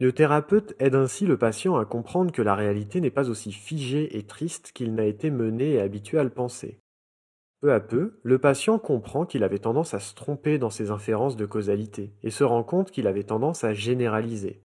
Le 0.00 0.10
thérapeute 0.10 0.74
aide 0.78 0.94
ainsi 0.94 1.26
le 1.26 1.36
patient 1.36 1.76
à 1.76 1.84
comprendre 1.84 2.32
que 2.32 2.40
la 2.40 2.54
réalité 2.54 3.02
n'est 3.02 3.10
pas 3.10 3.28
aussi 3.28 3.52
figée 3.52 4.16
et 4.16 4.24
triste 4.24 4.72
qu'il 4.72 4.94
n'a 4.94 5.04
été 5.04 5.28
mené 5.28 5.72
et 5.72 5.82
habitué 5.82 6.18
à 6.18 6.24
le 6.24 6.30
penser. 6.30 6.80
Peu 7.64 7.72
à 7.72 7.80
peu, 7.80 8.12
le 8.24 8.38
patient 8.38 8.78
comprend 8.78 9.24
qu'il 9.24 9.42
avait 9.42 9.58
tendance 9.58 9.94
à 9.94 9.98
se 9.98 10.14
tromper 10.14 10.58
dans 10.58 10.68
ses 10.68 10.90
inférences 10.90 11.34
de 11.34 11.46
causalité 11.46 12.12
et 12.22 12.28
se 12.28 12.44
rend 12.44 12.62
compte 12.62 12.90
qu'il 12.90 13.06
avait 13.06 13.22
tendance 13.22 13.64
à 13.64 13.72
généraliser. 13.72 14.60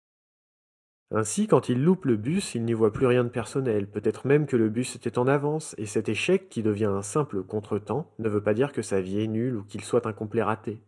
Ainsi, 1.10 1.46
quand 1.46 1.68
il 1.68 1.84
loupe 1.84 2.06
le 2.06 2.16
bus, 2.16 2.54
il 2.54 2.64
n'y 2.64 2.72
voit 2.72 2.94
plus 2.94 3.04
rien 3.04 3.22
de 3.22 3.28
personnel, 3.28 3.86
peut-être 3.86 4.26
même 4.26 4.46
que 4.46 4.56
le 4.56 4.70
bus 4.70 4.96
était 4.96 5.18
en 5.18 5.26
avance, 5.26 5.74
et 5.76 5.84
cet 5.84 6.08
échec 6.08 6.48
qui 6.48 6.62
devient 6.62 6.86
un 6.86 7.02
simple 7.02 7.42
contretemps 7.42 8.10
ne 8.18 8.30
veut 8.30 8.42
pas 8.42 8.54
dire 8.54 8.72
que 8.72 8.80
sa 8.80 9.02
vie 9.02 9.20
est 9.20 9.26
nulle 9.26 9.56
ou 9.56 9.64
qu'il 9.64 9.84
soit 9.84 10.06
un 10.06 10.14
complet 10.14 10.42
raté. 10.42 10.80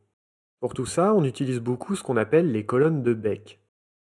Pour 0.61 0.73
tout 0.73 0.87
ça, 0.87 1.13
on 1.13 1.25
utilise 1.25 1.61
beaucoup 1.61 1.95
ce 1.95 2.03
qu'on 2.03 2.17
appelle 2.17 2.51
les 2.51 2.65
colonnes 2.65 3.03
de 3.03 3.13
Beck. 3.13 3.61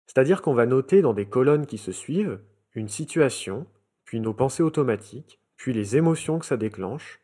C'est-à-dire 0.05 0.43
qu'on 0.43 0.53
va 0.53 0.67
noter 0.67 1.01
dans 1.01 1.15
des 1.15 1.25
colonnes 1.25 1.65
qui 1.65 1.79
se 1.79 1.91
suivent 1.91 2.39
une 2.75 2.87
situation, 2.87 3.65
puis 4.05 4.19
nos 4.19 4.35
pensées 4.35 4.61
automatiques, 4.61 5.39
puis 5.55 5.73
les 5.73 5.97
émotions 5.97 6.37
que 6.37 6.45
ça 6.45 6.55
déclenche, 6.55 7.19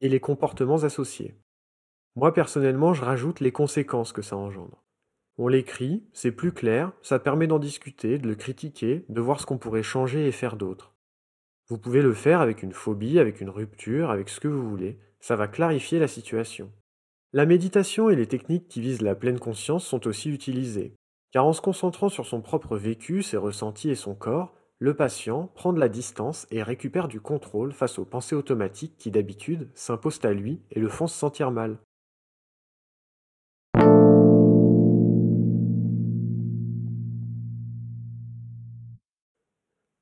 et 0.00 0.08
les 0.08 0.20
comportements 0.20 0.84
associés. 0.84 1.34
Moi 2.16 2.34
personnellement, 2.34 2.92
je 2.92 3.04
rajoute 3.04 3.40
les 3.40 3.52
conséquences 3.52 4.12
que 4.12 4.22
ça 4.22 4.36
engendre. 4.36 4.84
On 5.38 5.48
l'écrit, 5.48 6.04
c'est 6.12 6.32
plus 6.32 6.52
clair, 6.52 6.92
ça 7.02 7.18
permet 7.18 7.46
d'en 7.46 7.58
discuter, 7.58 8.18
de 8.18 8.28
le 8.28 8.34
critiquer, 8.34 9.04
de 9.08 9.20
voir 9.20 9.40
ce 9.40 9.46
qu'on 9.46 9.58
pourrait 9.58 9.82
changer 9.82 10.26
et 10.26 10.32
faire 10.32 10.56
d'autre. 10.56 10.94
Vous 11.68 11.78
pouvez 11.78 12.02
le 12.02 12.12
faire 12.12 12.40
avec 12.40 12.62
une 12.62 12.72
phobie, 12.72 13.18
avec 13.18 13.40
une 13.40 13.48
rupture, 13.48 14.10
avec 14.10 14.28
ce 14.28 14.40
que 14.40 14.48
vous 14.48 14.68
voulez, 14.68 14.98
ça 15.20 15.36
va 15.36 15.48
clarifier 15.48 15.98
la 15.98 16.08
situation. 16.08 16.72
La 17.32 17.46
méditation 17.46 18.10
et 18.10 18.16
les 18.16 18.26
techniques 18.26 18.68
qui 18.68 18.80
visent 18.80 19.02
la 19.02 19.14
pleine 19.14 19.38
conscience 19.38 19.86
sont 19.86 20.06
aussi 20.08 20.30
utilisées, 20.30 20.96
car 21.30 21.46
en 21.46 21.52
se 21.52 21.60
concentrant 21.60 22.08
sur 22.08 22.26
son 22.26 22.40
propre 22.40 22.76
vécu, 22.76 23.22
ses 23.22 23.36
ressentis 23.36 23.90
et 23.90 23.94
son 23.94 24.14
corps, 24.14 24.52
le 24.82 24.94
patient 24.94 25.46
prend 25.54 25.74
de 25.74 25.78
la 25.78 25.90
distance 25.90 26.46
et 26.50 26.62
récupère 26.62 27.06
du 27.06 27.20
contrôle 27.20 27.72
face 27.72 27.98
aux 27.98 28.06
pensées 28.06 28.34
automatiques 28.34 28.96
qui 28.96 29.10
d'habitude 29.10 29.68
s'imposent 29.74 30.24
à 30.24 30.32
lui 30.32 30.62
et 30.70 30.80
le 30.80 30.88
font 30.88 31.06
se 31.06 31.18
sentir 31.18 31.50
mal. 31.50 31.78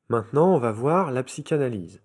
Maintenant, 0.09 0.55
on 0.55 0.59
va 0.59 0.71
voir 0.71 1.11
la 1.11 1.25
psychanalyse. 1.25 2.01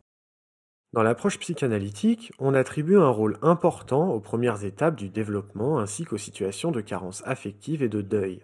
Dans 0.93 1.03
l'approche 1.03 1.39
psychanalytique, 1.39 2.33
on 2.39 2.55
attribue 2.55 2.97
un 2.97 3.09
rôle 3.09 3.37
important 3.43 4.11
aux 4.11 4.19
premières 4.19 4.63
étapes 4.63 4.95
du 4.95 5.09
développement 5.09 5.77
ainsi 5.79 6.05
qu'aux 6.05 6.17
situations 6.17 6.71
de 6.71 6.81
carence 6.81 7.21
affective 7.25 7.83
et 7.83 7.89
de 7.89 8.01
deuil. 8.01 8.41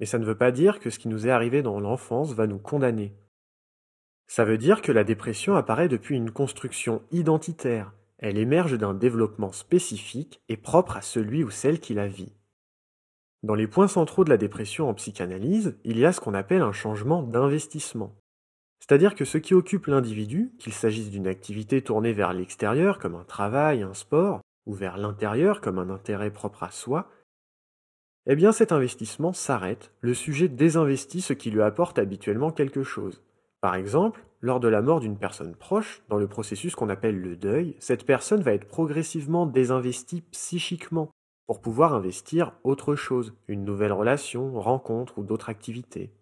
Mais 0.00 0.06
ça 0.06 0.18
ne 0.18 0.24
veut 0.24 0.36
pas 0.36 0.50
dire 0.50 0.80
que 0.80 0.90
ce 0.90 0.98
qui 0.98 1.08
nous 1.08 1.28
est 1.28 1.30
arrivé 1.30 1.62
dans 1.62 1.78
l'enfance 1.78 2.34
va 2.34 2.48
nous 2.48 2.58
condamner. 2.58 3.14
Ça 4.28 4.44
veut 4.44 4.58
dire 4.58 4.82
que 4.82 4.92
la 4.92 5.04
dépression 5.04 5.56
apparaît 5.56 5.88
depuis 5.88 6.14
une 6.14 6.30
construction 6.30 7.02
identitaire. 7.10 7.94
Elle 8.18 8.36
émerge 8.36 8.76
d'un 8.76 8.92
développement 8.92 9.52
spécifique 9.52 10.42
et 10.50 10.58
propre 10.58 10.98
à 10.98 11.02
celui 11.02 11.42
ou 11.42 11.50
celle 11.50 11.80
qui 11.80 11.94
la 11.94 12.08
vit. 12.08 12.34
Dans 13.42 13.54
les 13.54 13.66
points 13.66 13.88
centraux 13.88 14.24
de 14.24 14.30
la 14.30 14.36
dépression 14.36 14.88
en 14.88 14.94
psychanalyse, 14.94 15.78
il 15.84 15.98
y 15.98 16.04
a 16.04 16.12
ce 16.12 16.20
qu'on 16.20 16.34
appelle 16.34 16.60
un 16.60 16.72
changement 16.72 17.22
d'investissement. 17.22 18.14
C'est-à-dire 18.80 19.14
que 19.14 19.24
ce 19.24 19.38
qui 19.38 19.54
occupe 19.54 19.86
l'individu, 19.86 20.52
qu'il 20.58 20.74
s'agisse 20.74 21.10
d'une 21.10 21.26
activité 21.26 21.80
tournée 21.80 22.12
vers 22.12 22.32
l'extérieur 22.32 22.98
comme 22.98 23.14
un 23.14 23.24
travail, 23.24 23.82
un 23.82 23.94
sport, 23.94 24.40
ou 24.66 24.74
vers 24.74 24.98
l'intérieur 24.98 25.62
comme 25.62 25.78
un 25.78 25.88
intérêt 25.88 26.30
propre 26.30 26.64
à 26.64 26.70
soi, 26.70 27.10
eh 28.26 28.36
bien 28.36 28.52
cet 28.52 28.72
investissement 28.72 29.32
s'arrête, 29.32 29.90
le 30.00 30.12
sujet 30.12 30.48
désinvestit 30.48 31.22
ce 31.22 31.32
qui 31.32 31.50
lui 31.50 31.62
apporte 31.62 31.98
habituellement 31.98 32.50
quelque 32.50 32.82
chose. 32.82 33.22
Par 33.60 33.74
exemple, 33.74 34.24
lors 34.40 34.60
de 34.60 34.68
la 34.68 34.82
mort 34.82 35.00
d'une 35.00 35.18
personne 35.18 35.56
proche, 35.56 36.02
dans 36.08 36.18
le 36.18 36.28
processus 36.28 36.76
qu'on 36.76 36.88
appelle 36.88 37.20
le 37.20 37.36
deuil, 37.36 37.76
cette 37.80 38.06
personne 38.06 38.42
va 38.42 38.52
être 38.52 38.68
progressivement 38.68 39.46
désinvestie 39.46 40.22
psychiquement 40.30 41.10
pour 41.46 41.60
pouvoir 41.60 41.94
investir 41.94 42.52
autre 42.62 42.94
chose, 42.94 43.34
une 43.48 43.64
nouvelle 43.64 43.92
relation, 43.92 44.60
rencontre 44.60 45.18
ou 45.18 45.24
d'autres 45.24 45.48
activités. 45.48 46.12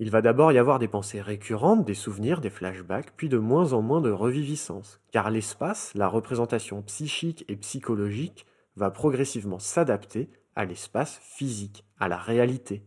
Il 0.00 0.10
va 0.10 0.22
d'abord 0.22 0.50
y 0.50 0.58
avoir 0.58 0.80
des 0.80 0.88
pensées 0.88 1.20
récurrentes, 1.20 1.84
des 1.84 1.94
souvenirs, 1.94 2.40
des 2.40 2.50
flashbacks, 2.50 3.12
puis 3.16 3.28
de 3.28 3.38
moins 3.38 3.72
en 3.72 3.82
moins 3.82 4.00
de 4.00 4.10
reviviscence, 4.10 5.00
car 5.12 5.30
l'espace, 5.30 5.92
la 5.94 6.08
représentation 6.08 6.82
psychique 6.82 7.44
et 7.48 7.56
psychologique, 7.56 8.46
va 8.74 8.90
progressivement 8.90 9.60
s'adapter 9.60 10.28
à 10.56 10.64
l'espace 10.64 11.20
physique, 11.22 11.84
à 12.00 12.08
la 12.08 12.16
réalité. 12.16 12.82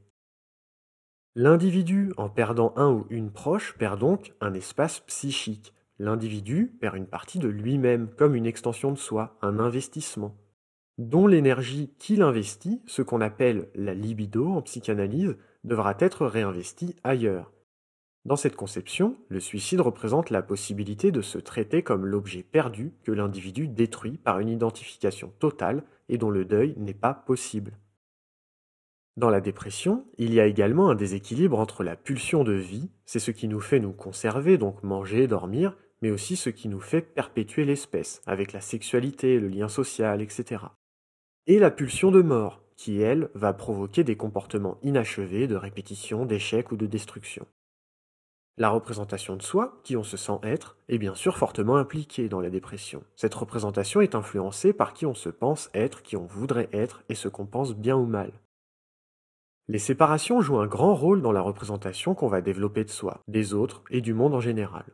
L'individu, 1.39 2.11
en 2.17 2.29
perdant 2.29 2.73
un 2.77 2.91
ou 2.91 3.05
une 3.11 3.29
proche, 3.29 3.75
perd 3.77 3.99
donc 3.99 4.33
un 4.41 4.55
espace 4.55 5.01
psychique. 5.01 5.71
L'individu 5.99 6.75
perd 6.81 6.95
une 6.95 7.05
partie 7.05 7.37
de 7.37 7.47
lui-même, 7.47 8.09
comme 8.17 8.33
une 8.33 8.47
extension 8.47 8.91
de 8.91 8.97
soi, 8.97 9.37
un 9.43 9.59
investissement, 9.59 10.35
dont 10.97 11.27
l'énergie 11.27 11.93
qu'il 11.99 12.23
investit, 12.23 12.81
ce 12.87 13.03
qu'on 13.03 13.21
appelle 13.21 13.69
la 13.75 13.93
libido 13.93 14.49
en 14.49 14.63
psychanalyse, 14.63 15.37
devra 15.63 15.93
être 15.99 16.25
réinvestie 16.25 16.95
ailleurs. 17.03 17.51
Dans 18.25 18.35
cette 18.35 18.55
conception, 18.55 19.15
le 19.29 19.39
suicide 19.39 19.81
représente 19.81 20.31
la 20.31 20.41
possibilité 20.41 21.11
de 21.11 21.21
se 21.21 21.37
traiter 21.37 21.83
comme 21.83 22.07
l'objet 22.07 22.41
perdu 22.41 22.95
que 23.03 23.11
l'individu 23.11 23.67
détruit 23.67 24.17
par 24.17 24.39
une 24.39 24.49
identification 24.49 25.31
totale 25.37 25.83
et 26.09 26.17
dont 26.17 26.31
le 26.31 26.45
deuil 26.45 26.73
n'est 26.77 26.95
pas 26.95 27.13
possible. 27.13 27.77
Dans 29.17 29.31
la 29.31 29.41
dépression, 29.41 30.05
il 30.19 30.31
y 30.31 30.39
a 30.39 30.45
également 30.45 30.91
un 30.91 30.95
déséquilibre 30.95 31.57
entre 31.57 31.83
la 31.83 31.95
pulsion 31.95 32.43
de 32.43 32.53
vie, 32.53 32.91
c'est 33.07 33.17
ce 33.17 33.31
qui 33.31 33.47
nous 33.47 33.59
fait 33.59 33.79
nous 33.79 33.91
conserver, 33.91 34.59
donc 34.59 34.83
manger, 34.83 35.25
dormir, 35.25 35.75
mais 36.03 36.11
aussi 36.11 36.35
ce 36.35 36.51
qui 36.51 36.67
nous 36.67 36.79
fait 36.79 37.01
perpétuer 37.01 37.65
l'espèce, 37.65 38.21
avec 38.27 38.53
la 38.53 38.61
sexualité, 38.61 39.39
le 39.39 39.47
lien 39.47 39.69
social, 39.69 40.21
etc. 40.21 40.65
Et 41.47 41.57
la 41.57 41.71
pulsion 41.71 42.11
de 42.11 42.21
mort, 42.21 42.61
qui, 42.75 43.01
elle, 43.01 43.31
va 43.33 43.53
provoquer 43.53 44.03
des 44.03 44.15
comportements 44.15 44.77
inachevés 44.83 45.47
de 45.47 45.55
répétition, 45.55 46.27
d'échec 46.27 46.71
ou 46.71 46.77
de 46.77 46.85
destruction. 46.85 47.47
La 48.59 48.69
représentation 48.69 49.35
de 49.35 49.41
soi, 49.41 49.81
qui 49.83 49.97
on 49.97 50.03
se 50.03 50.17
sent 50.17 50.39
être, 50.43 50.77
est 50.89 50.99
bien 50.99 51.15
sûr 51.15 51.37
fortement 51.37 51.77
impliquée 51.77 52.29
dans 52.29 52.41
la 52.41 52.51
dépression. 52.51 53.03
Cette 53.15 53.33
représentation 53.33 53.99
est 54.01 54.13
influencée 54.13 54.73
par 54.73 54.93
qui 54.93 55.07
on 55.07 55.15
se 55.15 55.29
pense 55.29 55.71
être, 55.73 56.03
qui 56.03 56.17
on 56.17 56.27
voudrait 56.27 56.69
être 56.71 57.03
et 57.09 57.15
ce 57.15 57.27
qu'on 57.27 57.47
pense 57.47 57.75
bien 57.75 57.95
ou 57.95 58.05
mal. 58.05 58.31
Les 59.69 59.79
séparations 59.79 60.39
jouent 60.39 60.59
un 60.59 60.67
grand 60.67 60.95
rôle 60.95 61.21
dans 61.21 61.33
la 61.33 61.41
représentation 61.41 62.15
qu'on 62.15 62.29
va 62.29 62.39
développer 62.39 62.85
de 62.85 62.89
soi, 62.89 63.19
des 63.27 63.53
autres 63.53 63.83
et 63.89 63.99
du 63.99 64.13
monde 64.13 64.33
en 64.33 64.39
général. 64.39 64.85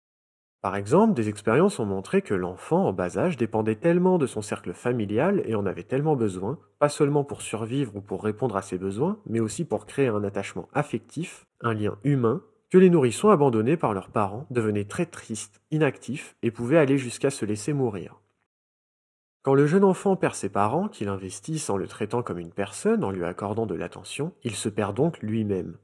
Par 0.63 0.75
exemple, 0.75 1.13
des 1.13 1.29
expériences 1.29 1.77
ont 1.77 1.85
montré 1.85 2.23
que 2.23 2.33
l'enfant 2.33 2.87
en 2.87 2.91
bas 2.91 3.19
âge 3.19 3.37
dépendait 3.37 3.75
tellement 3.75 4.17
de 4.17 4.25
son 4.25 4.41
cercle 4.41 4.73
familial 4.73 5.43
et 5.45 5.53
en 5.53 5.67
avait 5.67 5.83
tellement 5.83 6.15
besoin, 6.15 6.57
pas 6.79 6.89
seulement 6.89 7.23
pour 7.23 7.43
survivre 7.43 7.95
ou 7.97 8.01
pour 8.01 8.23
répondre 8.23 8.57
à 8.57 8.63
ses 8.63 8.79
besoins, 8.79 9.19
mais 9.27 9.41
aussi 9.41 9.63
pour 9.63 9.85
créer 9.85 10.07
un 10.07 10.23
attachement 10.23 10.67
affectif, 10.73 11.45
un 11.61 11.75
lien 11.75 11.97
humain, 12.03 12.41
que 12.71 12.79
les 12.79 12.89
nourrissons 12.89 13.29
abandonnés 13.29 13.77
par 13.77 13.93
leurs 13.93 14.09
parents 14.09 14.47
devenaient 14.49 14.85
très 14.85 15.05
tristes, 15.05 15.61
inactifs 15.69 16.35
et 16.41 16.49
pouvaient 16.49 16.79
aller 16.79 16.97
jusqu'à 16.97 17.29
se 17.29 17.45
laisser 17.45 17.73
mourir. 17.73 18.22
Quand 19.43 19.55
le 19.55 19.67
jeune 19.67 19.83
enfant 19.83 20.15
perd 20.15 20.35
ses 20.35 20.47
parents, 20.47 20.87
qu'il 20.87 21.09
investisse 21.09 21.69
en 21.69 21.75
le 21.75 21.85
traitant 21.85 22.23
comme 22.23 22.39
une 22.39 22.53
personne, 22.53 23.03
en 23.03 23.11
lui 23.11 23.25
accordant 23.25 23.65
de 23.65 23.75
l'attention, 23.75 24.31
il 24.43 24.55
se 24.55 24.69
perd 24.69 24.95
donc 24.95 25.19
lui-même. 25.21 25.77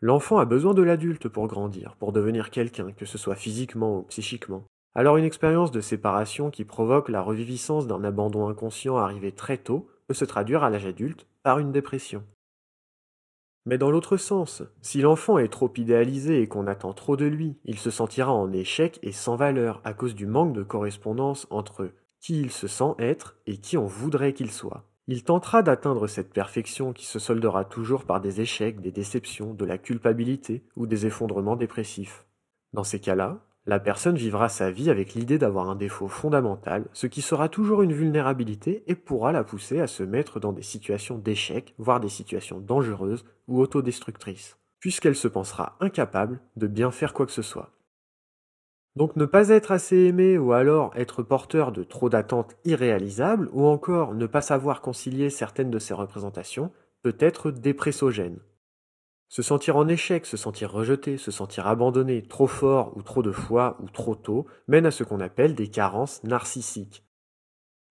L'enfant 0.00 0.38
a 0.38 0.44
besoin 0.44 0.74
de 0.74 0.82
l'adulte 0.82 1.28
pour 1.28 1.48
grandir, 1.48 1.96
pour 1.98 2.12
devenir 2.12 2.50
quelqu'un, 2.50 2.92
que 2.92 3.04
ce 3.04 3.18
soit 3.18 3.34
physiquement 3.34 3.98
ou 3.98 4.02
psychiquement. 4.02 4.62
Alors 4.94 5.16
une 5.16 5.24
expérience 5.24 5.72
de 5.72 5.80
séparation 5.80 6.50
qui 6.50 6.64
provoque 6.64 7.08
la 7.08 7.20
reviviscence 7.20 7.88
d'un 7.88 8.04
abandon 8.04 8.46
inconscient 8.46 8.96
arrivé 8.96 9.32
très 9.32 9.58
tôt 9.58 9.88
peut 10.06 10.14
se 10.14 10.24
traduire 10.24 10.62
à 10.62 10.70
l'âge 10.70 10.86
adulte 10.86 11.26
par 11.42 11.58
une 11.58 11.72
dépression. 11.72 12.22
Mais 13.66 13.78
dans 13.78 13.90
l'autre 13.90 14.18
sens, 14.18 14.62
si 14.82 15.00
l'enfant 15.00 15.38
est 15.38 15.48
trop 15.48 15.72
idéalisé 15.76 16.42
et 16.42 16.46
qu'on 16.46 16.68
attend 16.68 16.92
trop 16.92 17.16
de 17.16 17.24
lui, 17.24 17.56
il 17.64 17.78
se 17.78 17.90
sentira 17.90 18.32
en 18.32 18.52
échec 18.52 19.00
et 19.02 19.10
sans 19.10 19.34
valeur 19.34 19.80
à 19.82 19.94
cause 19.94 20.14
du 20.14 20.26
manque 20.26 20.52
de 20.52 20.62
correspondance 20.62 21.48
entre 21.50 21.90
qui 22.24 22.40
il 22.40 22.50
se 22.50 22.68
sent 22.68 22.94
être 22.98 23.36
et 23.46 23.58
qui 23.58 23.76
on 23.76 23.84
voudrait 23.84 24.32
qu'il 24.32 24.50
soit. 24.50 24.88
Il 25.08 25.24
tentera 25.24 25.62
d'atteindre 25.62 26.06
cette 26.06 26.32
perfection 26.32 26.94
qui 26.94 27.04
se 27.04 27.18
soldera 27.18 27.66
toujours 27.66 28.06
par 28.06 28.22
des 28.22 28.40
échecs, 28.40 28.80
des 28.80 28.92
déceptions, 28.92 29.52
de 29.52 29.66
la 29.66 29.76
culpabilité 29.76 30.64
ou 30.74 30.86
des 30.86 31.04
effondrements 31.04 31.56
dépressifs. 31.56 32.24
Dans 32.72 32.82
ces 32.82 32.98
cas-là, 32.98 33.40
la 33.66 33.78
personne 33.78 34.16
vivra 34.16 34.48
sa 34.48 34.70
vie 34.70 34.88
avec 34.88 35.12
l'idée 35.12 35.36
d'avoir 35.36 35.68
un 35.68 35.76
défaut 35.76 36.08
fondamental, 36.08 36.86
ce 36.94 37.06
qui 37.06 37.20
sera 37.20 37.50
toujours 37.50 37.82
une 37.82 37.92
vulnérabilité 37.92 38.84
et 38.86 38.94
pourra 38.94 39.30
la 39.30 39.44
pousser 39.44 39.80
à 39.80 39.86
se 39.86 40.02
mettre 40.02 40.40
dans 40.40 40.54
des 40.54 40.62
situations 40.62 41.18
d'échec, 41.18 41.74
voire 41.76 42.00
des 42.00 42.08
situations 42.08 42.58
dangereuses 42.58 43.26
ou 43.48 43.60
autodestructrices, 43.60 44.56
puisqu'elle 44.80 45.14
se 45.14 45.28
pensera 45.28 45.76
incapable 45.78 46.40
de 46.56 46.68
bien 46.68 46.90
faire 46.90 47.12
quoi 47.12 47.26
que 47.26 47.32
ce 47.32 47.42
soit. 47.42 47.74
Donc 48.96 49.16
ne 49.16 49.24
pas 49.24 49.48
être 49.48 49.72
assez 49.72 49.96
aimé 49.96 50.38
ou 50.38 50.52
alors 50.52 50.92
être 50.96 51.22
porteur 51.22 51.72
de 51.72 51.82
trop 51.82 52.08
d'attentes 52.08 52.56
irréalisables 52.64 53.48
ou 53.52 53.66
encore 53.66 54.14
ne 54.14 54.26
pas 54.26 54.40
savoir 54.40 54.80
concilier 54.80 55.30
certaines 55.30 55.70
de 55.70 55.80
ces 55.80 55.94
représentations 55.94 56.70
peut 57.02 57.16
être 57.18 57.50
dépressogène. 57.50 58.38
Se 59.28 59.42
sentir 59.42 59.76
en 59.76 59.88
échec, 59.88 60.26
se 60.26 60.36
sentir 60.36 60.70
rejeté, 60.70 61.18
se 61.18 61.32
sentir 61.32 61.66
abandonné 61.66 62.22
trop 62.22 62.46
fort 62.46 62.96
ou 62.96 63.02
trop 63.02 63.22
de 63.22 63.32
fois 63.32 63.76
ou 63.82 63.88
trop 63.88 64.14
tôt 64.14 64.46
mène 64.68 64.86
à 64.86 64.92
ce 64.92 65.02
qu'on 65.02 65.18
appelle 65.18 65.56
des 65.56 65.68
carences 65.68 66.22
narcissiques. 66.22 67.04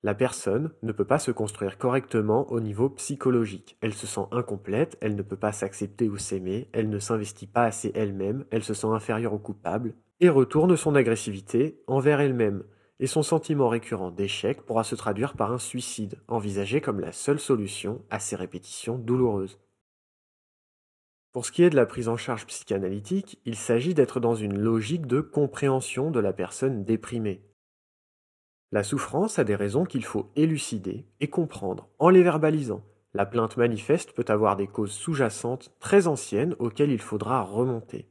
La 0.05 0.13
personne 0.13 0.71
ne 0.83 0.91
peut 0.91 1.05
pas 1.05 1.17
se 1.17 1.31
construire 1.31 1.77
correctement 1.77 2.51
au 2.51 2.59
niveau 2.59 2.89
psychologique. 2.89 3.77
Elle 3.79 3.93
se 3.93 4.05
sent 4.05 4.25
incomplète, 4.31 4.97
elle 4.99 5.15
ne 5.15 5.21
peut 5.21 5.37
pas 5.37 5.53
s'accepter 5.53 6.09
ou 6.09 6.17
s'aimer, 6.17 6.69
elle 6.73 6.89
ne 6.89 6.99
s'investit 6.99 7.47
pas 7.47 7.63
assez 7.63 7.89
elle-même, 7.95 8.43
elle 8.51 8.63
se 8.63 8.73
sent 8.73 8.87
inférieure 8.87 9.33
ou 9.33 9.39
coupable, 9.39 9.95
et 10.19 10.27
retourne 10.27 10.75
son 10.75 10.95
agressivité 10.95 11.81
envers 11.87 12.19
elle-même, 12.19 12.63
et 12.99 13.07
son 13.07 13.23
sentiment 13.23 13.69
récurrent 13.69 14.11
d'échec 14.11 14.63
pourra 14.63 14.83
se 14.83 14.95
traduire 14.95 15.35
par 15.35 15.53
un 15.53 15.57
suicide, 15.57 16.19
envisagé 16.27 16.81
comme 16.81 16.99
la 16.99 17.13
seule 17.13 17.39
solution 17.39 18.03
à 18.09 18.19
ces 18.19 18.35
répétitions 18.35 18.97
douloureuses. 18.97 19.57
Pour 21.31 21.45
ce 21.45 21.53
qui 21.53 21.63
est 21.63 21.69
de 21.69 21.77
la 21.77 21.85
prise 21.85 22.09
en 22.09 22.17
charge 22.17 22.45
psychanalytique, 22.45 23.39
il 23.45 23.55
s'agit 23.55 23.93
d'être 23.93 24.19
dans 24.19 24.35
une 24.35 24.57
logique 24.57 25.07
de 25.07 25.21
compréhension 25.21 26.11
de 26.11 26.19
la 26.19 26.33
personne 26.33 26.83
déprimée. 26.83 27.41
La 28.73 28.81
souffrance 28.81 29.37
a 29.37 29.43
des 29.43 29.53
raisons 29.53 29.85
qu'il 29.85 30.03
faut 30.03 30.31
élucider 30.35 31.05
et 31.19 31.27
comprendre 31.27 31.89
en 31.99 32.09
les 32.09 32.23
verbalisant. 32.23 32.81
La 33.13 33.27
plainte 33.27 33.55
manifeste 33.55 34.13
peut 34.13 34.25
avoir 34.27 34.55
des 34.55 34.65
causes 34.65 34.93
sous-jacentes 34.93 35.71
très 35.79 36.07
anciennes 36.07 36.55
auxquelles 36.57 36.89
il 36.89 36.99
faudra 36.99 37.43
remonter. 37.43 38.09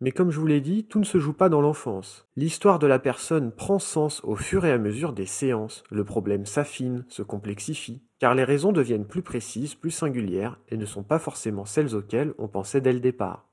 Mais 0.00 0.10
comme 0.10 0.32
je 0.32 0.40
vous 0.40 0.48
l'ai 0.48 0.60
dit, 0.60 0.88
tout 0.88 0.98
ne 0.98 1.04
se 1.04 1.18
joue 1.18 1.32
pas 1.32 1.48
dans 1.48 1.60
l'enfance. 1.60 2.26
L'histoire 2.34 2.80
de 2.80 2.88
la 2.88 2.98
personne 2.98 3.52
prend 3.52 3.78
sens 3.78 4.20
au 4.24 4.34
fur 4.34 4.64
et 4.66 4.72
à 4.72 4.78
mesure 4.78 5.12
des 5.12 5.26
séances, 5.26 5.84
le 5.92 6.02
problème 6.02 6.44
s'affine, 6.44 7.04
se 7.06 7.22
complexifie, 7.22 8.02
car 8.18 8.34
les 8.34 8.42
raisons 8.42 8.72
deviennent 8.72 9.06
plus 9.06 9.22
précises, 9.22 9.76
plus 9.76 9.92
singulières, 9.92 10.58
et 10.70 10.76
ne 10.76 10.86
sont 10.86 11.04
pas 11.04 11.20
forcément 11.20 11.66
celles 11.66 11.94
auxquelles 11.94 12.34
on 12.38 12.48
pensait 12.48 12.80
dès 12.80 12.92
le 12.92 12.98
départ. 12.98 13.48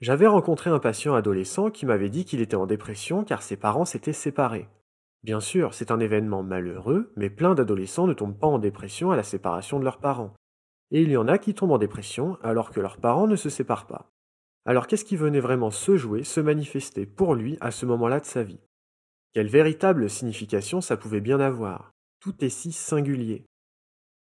J'avais 0.00 0.26
rencontré 0.26 0.68
un 0.68 0.80
patient 0.80 1.14
adolescent 1.14 1.70
qui 1.70 1.86
m'avait 1.86 2.10
dit 2.10 2.24
qu'il 2.24 2.40
était 2.40 2.56
en 2.56 2.66
dépression 2.66 3.22
car 3.22 3.42
ses 3.42 3.56
parents 3.56 3.84
s'étaient 3.84 4.12
séparés. 4.12 4.68
Bien 5.28 5.40
sûr, 5.40 5.74
c'est 5.74 5.90
un 5.90 6.00
événement 6.00 6.42
malheureux, 6.42 7.12
mais 7.14 7.28
plein 7.28 7.54
d'adolescents 7.54 8.06
ne 8.06 8.14
tombent 8.14 8.38
pas 8.38 8.46
en 8.46 8.58
dépression 8.58 9.10
à 9.10 9.16
la 9.16 9.22
séparation 9.22 9.78
de 9.78 9.84
leurs 9.84 9.98
parents. 9.98 10.32
Et 10.90 11.02
il 11.02 11.10
y 11.10 11.18
en 11.18 11.28
a 11.28 11.36
qui 11.36 11.52
tombent 11.52 11.72
en 11.72 11.76
dépression 11.76 12.38
alors 12.42 12.70
que 12.70 12.80
leurs 12.80 12.96
parents 12.96 13.26
ne 13.26 13.36
se 13.36 13.50
séparent 13.50 13.86
pas. 13.86 14.08
Alors 14.64 14.86
qu'est-ce 14.86 15.04
qui 15.04 15.16
venait 15.16 15.38
vraiment 15.38 15.70
se 15.70 15.98
jouer, 15.98 16.24
se 16.24 16.40
manifester 16.40 17.04
pour 17.04 17.34
lui 17.34 17.58
à 17.60 17.72
ce 17.72 17.84
moment-là 17.84 18.20
de 18.20 18.24
sa 18.24 18.42
vie? 18.42 18.62
Quelle 19.34 19.48
véritable 19.48 20.08
signification 20.08 20.80
ça 20.80 20.96
pouvait 20.96 21.20
bien 21.20 21.40
avoir? 21.40 21.90
Tout 22.20 22.42
est 22.42 22.48
si 22.48 22.72
singulier. 22.72 23.44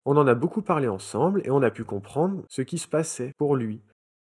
On 0.07 0.17
en 0.17 0.27
a 0.27 0.35
beaucoup 0.35 0.63
parlé 0.63 0.89
ensemble 0.89 1.43
et 1.45 1.51
on 1.51 1.61
a 1.61 1.71
pu 1.71 1.85
comprendre 1.85 2.47
ce 2.49 2.63
qui 2.63 2.79
se 2.79 2.89
passait 2.89 3.35
pour 3.37 3.57
lui, 3.57 3.83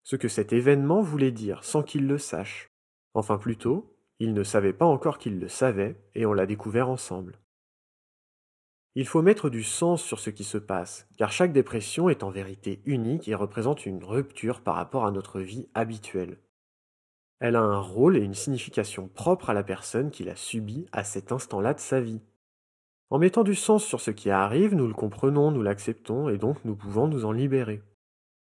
ce 0.02 0.16
que 0.16 0.26
cet 0.26 0.52
événement 0.52 1.00
voulait 1.00 1.31
dire 1.31 1.62
sans 1.62 1.85
qu'il 1.85 2.09
le 2.09 2.18
sache. 2.18 2.66
Enfin 3.14 3.38
plutôt, 3.38 3.95
il 4.18 4.33
ne 4.33 4.42
savait 4.42 4.72
pas 4.72 4.87
encore 4.87 5.18
qu'il 5.18 5.38
le 5.38 5.48
savait 5.48 5.96
et 6.14 6.26
on 6.26 6.33
l'a 6.33 6.46
découvert 6.46 6.88
ensemble. 6.88 7.38
Il 8.94 9.07
faut 9.07 9.20
mettre 9.20 9.50
du 9.50 9.62
sens 9.62 10.02
sur 10.02 10.18
ce 10.18 10.31
qui 10.31 10.44
se 10.44 10.57
passe, 10.57 11.07
car 11.18 11.31
chaque 11.31 11.52
dépression 11.52 12.09
est 12.09 12.22
en 12.22 12.31
vérité 12.31 12.81
unique 12.87 13.29
et 13.29 13.35
représente 13.35 13.85
une 13.85 14.02
rupture 14.02 14.62
par 14.62 14.74
rapport 14.74 15.05
à 15.05 15.11
notre 15.11 15.40
vie 15.40 15.68
habituelle. 15.74 16.38
Elle 17.38 17.57
a 17.57 17.61
un 17.61 17.79
rôle 17.79 18.16
et 18.16 18.20
une 18.20 18.33
signification 18.33 19.09
propre 19.09 19.50
à 19.50 19.55
la 19.55 19.62
personne 19.62 20.11
qui 20.11 20.24
l'a 20.24 20.37
subie 20.37 20.87
à 20.92 21.05
cet 21.05 21.31
instant-là 21.31 21.74
de 21.74 21.81
sa 21.81 22.00
vie. 22.00 22.22
En 23.11 23.18
mettant 23.18 23.44
du 23.44 23.55
sens 23.55 23.85
sur 23.85 24.00
ce 24.00 24.11
qui 24.11 24.31
arrive, 24.31 24.74
nous 24.74 24.87
le 24.87 24.94
comprenons, 24.94 25.50
nous 25.50 25.62
l'acceptons 25.62 26.31
et 26.31 26.38
donc 26.38 26.64
nous 26.64 26.74
pouvons 26.74 27.07
nous 27.07 27.26
en 27.26 27.33
libérer. 27.33 27.83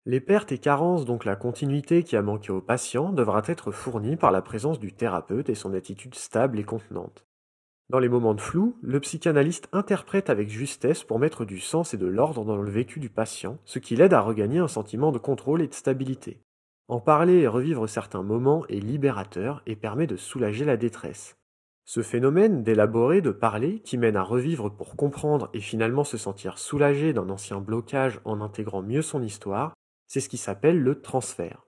Les 0.09 0.21
pertes 0.21 0.53
et 0.53 0.59
carences, 0.59 1.05
donc 1.05 1.25
la 1.25 1.35
continuité 1.35 2.05
qui 2.05 2.15
a 2.15 2.23
manqué 2.23 2.53
au 2.53 2.61
patient, 2.61 3.11
devra 3.11 3.43
être 3.47 3.73
fournie 3.73 4.15
par 4.15 4.31
la 4.31 4.41
présence 4.41 4.79
du 4.79 4.93
thérapeute 4.93 5.49
et 5.49 5.57
son 5.57 5.75
attitude 5.75 6.15
stable 6.15 6.61
et 6.61 6.65
contenante. 6.65 7.27
Dans 7.89 7.99
les 7.99 8.09
moments 8.09 8.35
de 8.35 8.41
flou, 8.41 8.79
le 8.83 9.01
psychanalyste 9.01 9.69
interprète 9.73 10.31
avec 10.31 10.49
justesse 10.49 11.03
pour 11.03 11.19
mettre 11.19 11.45
du 11.45 11.59
sens 11.59 11.93
et 11.93 11.97
de 11.97 12.07
l'ordre 12.07 12.45
dans 12.45 12.57
le 12.57 12.71
vécu 12.71 13.01
du 13.01 13.11
patient, 13.11 13.59
ce 13.65 13.81
qui 13.81 13.97
l'aide 13.97 14.15
à 14.15 14.21
regagner 14.21 14.61
un 14.61 14.69
sentiment 14.69 15.11
de 15.11 15.19
contrôle 15.19 15.61
et 15.61 15.67
de 15.67 15.75
stabilité. 15.75 16.41
En 16.87 17.01
parler 17.01 17.41
et 17.41 17.49
revivre 17.49 17.89
certains 17.89 18.23
moments 18.23 18.65
est 18.69 18.79
libérateur 18.79 19.61
et 19.67 19.75
permet 19.75 20.07
de 20.07 20.15
soulager 20.15 20.65
la 20.65 20.77
détresse. 20.77 21.37
Ce 21.85 22.03
phénomène 22.03 22.63
d'élaborer, 22.63 23.23
de 23.23 23.33
parler, 23.33 23.81
qui 23.81 23.99
mène 23.99 24.17
à 24.17 24.23
revivre 24.23 24.71
pour 24.71 24.95
comprendre 24.95 25.51
et 25.53 25.61
finalement 25.61 26.05
se 26.05 26.17
sentir 26.17 26.59
soulagé 26.59 27.13
d'un 27.13 27.29
ancien 27.29 27.61
blocage 27.61 28.21
en 28.25 28.41
intégrant 28.41 28.83
mieux 28.83 29.03
son 29.03 29.21
histoire, 29.21 29.75
c'est 30.07 30.21
ce 30.21 30.29
qui 30.29 30.37
s'appelle 30.37 30.81
le 30.81 31.01
transfert. 31.01 31.67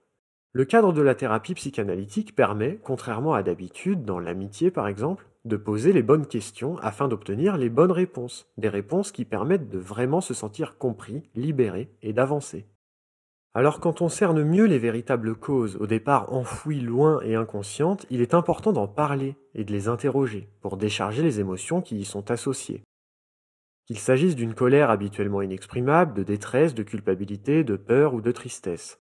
Le 0.51 0.65
cadre 0.65 0.93
de 0.93 1.01
la 1.01 1.13
thérapie 1.13 1.53
psychanalytique 1.53 2.35
permet, 2.35 2.79
contrairement 2.83 3.33
à 3.33 3.43
d'habitude, 3.43 4.03
dans 4.03 4.19
l'amitié 4.19 4.71
par 4.71 4.87
exemple, 4.87 5.27
de 5.45 5.57
poser 5.57 5.93
les 5.93 6.03
bonnes 6.03 6.25
questions 6.25 6.77
afin 6.79 7.07
d'obtenir 7.07 7.57
les 7.57 7.69
bonnes 7.69 7.91
réponses, 7.91 8.47
des 8.57 8.69
réponses 8.69 9.11
qui 9.11 9.25
permettent 9.25 9.69
de 9.69 9.77
vraiment 9.77 10.21
se 10.21 10.33
sentir 10.33 10.77
compris, 10.77 11.23
libéré 11.35 11.91
et 12.01 12.13
d'avancer. 12.13 12.65
Alors 13.53 13.79
quand 13.79 14.01
on 14.01 14.09
cerne 14.09 14.43
mieux 14.43 14.65
les 14.65 14.77
véritables 14.77 15.35
causes, 15.35 15.77
au 15.77 15.87
départ 15.87 16.33
enfouies 16.33 16.81
loin 16.81 17.19
et 17.23 17.35
inconscientes, 17.35 18.05
il 18.09 18.21
est 18.21 18.33
important 18.33 18.71
d'en 18.71 18.87
parler 18.87 19.35
et 19.55 19.63
de 19.63 19.71
les 19.71 19.87
interroger 19.87 20.49
pour 20.61 20.77
décharger 20.77 21.23
les 21.23 21.39
émotions 21.39 21.81
qui 21.81 21.97
y 21.97 22.05
sont 22.05 22.29
associées. 22.31 22.83
Qu'il 23.89 23.97
s'agisse 23.97 24.35
d'une 24.35 24.53
colère 24.53 24.91
habituellement 24.91 25.41
inexprimable, 25.41 26.13
de 26.13 26.21
détresse, 26.21 26.75
de 26.75 26.83
culpabilité, 26.83 27.63
de 27.63 27.75
peur 27.75 28.13
ou 28.13 28.21
de 28.21 28.31
tristesse. 28.31 29.01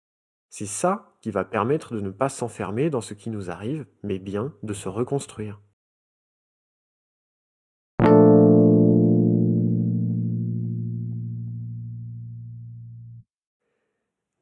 C'est 0.49 0.65
ça 0.65 1.13
qui 1.21 1.31
va 1.31 1.45
permettre 1.45 1.95
de 1.95 2.01
ne 2.01 2.09
pas 2.09 2.31
s'enfermer 2.31 2.89
dans 2.89 3.03
ce 3.03 3.13
qui 3.13 3.29
nous 3.29 3.51
arrive, 3.51 3.85
mais 4.03 4.19
bien 4.19 4.55
de 4.63 4.73
se 4.73 4.89
reconstruire. 4.89 5.61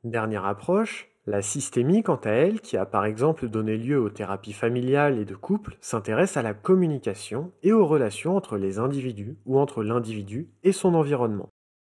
Dernière 0.05 0.45
approche, 0.45 1.11
la 1.29 1.43
systémie, 1.43 2.03
quant 2.03 2.21
à 2.25 2.31
elle, 2.31 2.63
qui 2.63 2.79
a 2.79 2.87
par 2.87 3.05
exemple 3.05 3.49
donné 3.49 3.77
lieu 3.77 4.01
aux 4.01 4.09
thérapies 4.09 4.55
familiales 4.55 5.19
et 5.19 5.27
de 5.27 5.35
couple, 5.35 5.77
s'intéresse 5.83 6.39
à 6.39 6.43
la 6.43 6.55
communication 6.55 7.53
et 7.63 7.73
aux 7.73 7.87
relations 7.87 8.35
entre 8.35 8.57
les 8.57 8.79
individus 8.79 9.37
ou 9.45 9.59
entre 9.59 9.85
l'individu 9.85 10.49
et 10.63 10.73
son 10.73 10.95
environnement. 10.95 11.51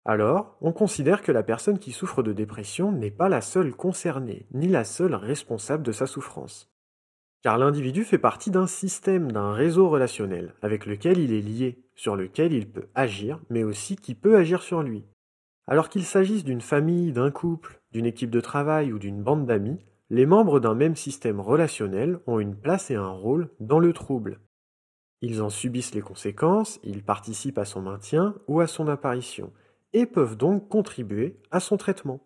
Alors, 0.04 0.56
on 0.60 0.72
considère 0.72 1.22
que 1.22 1.30
la 1.30 1.44
personne 1.44 1.78
qui 1.78 1.92
souffre 1.92 2.24
de 2.24 2.32
dépression 2.32 2.90
n'est 2.90 3.12
pas 3.12 3.28
la 3.28 3.40
seule 3.40 3.72
concernée, 3.72 4.46
ni 4.52 4.66
la 4.66 4.82
seule 4.82 5.14
responsable 5.14 5.84
de 5.84 5.92
sa 5.92 6.08
souffrance. 6.08 6.68
Car 7.42 7.56
l'individu 7.56 8.02
fait 8.02 8.18
partie 8.18 8.50
d'un 8.50 8.66
système, 8.66 9.30
d'un 9.30 9.52
réseau 9.52 9.88
relationnel, 9.88 10.54
avec 10.60 10.86
lequel 10.86 11.18
il 11.18 11.32
est 11.32 11.40
lié, 11.40 11.84
sur 11.94 12.16
lequel 12.16 12.52
il 12.52 12.68
peut 12.68 12.88
agir, 12.96 13.38
mais 13.48 13.62
aussi 13.62 13.94
qui 13.94 14.16
peut 14.16 14.36
agir 14.36 14.62
sur 14.62 14.82
lui. 14.82 15.04
Alors 15.70 15.88
qu'il 15.88 16.04
s'agisse 16.04 16.42
d'une 16.42 16.60
famille, 16.60 17.12
d'un 17.12 17.30
couple, 17.30 17.80
d'une 17.92 18.04
équipe 18.04 18.30
de 18.30 18.40
travail 18.40 18.92
ou 18.92 18.98
d'une 18.98 19.22
bande 19.22 19.46
d'amis, 19.46 19.78
les 20.10 20.26
membres 20.26 20.58
d'un 20.58 20.74
même 20.74 20.96
système 20.96 21.38
relationnel 21.38 22.18
ont 22.26 22.40
une 22.40 22.56
place 22.56 22.90
et 22.90 22.96
un 22.96 23.10
rôle 23.10 23.50
dans 23.60 23.78
le 23.78 23.92
trouble. 23.92 24.40
Ils 25.22 25.40
en 25.40 25.48
subissent 25.48 25.94
les 25.94 26.00
conséquences, 26.00 26.80
ils 26.82 27.04
participent 27.04 27.58
à 27.58 27.64
son 27.64 27.82
maintien 27.82 28.34
ou 28.48 28.58
à 28.58 28.66
son 28.66 28.88
apparition, 28.88 29.52
et 29.92 30.06
peuvent 30.06 30.36
donc 30.36 30.68
contribuer 30.68 31.40
à 31.52 31.60
son 31.60 31.76
traitement. 31.76 32.20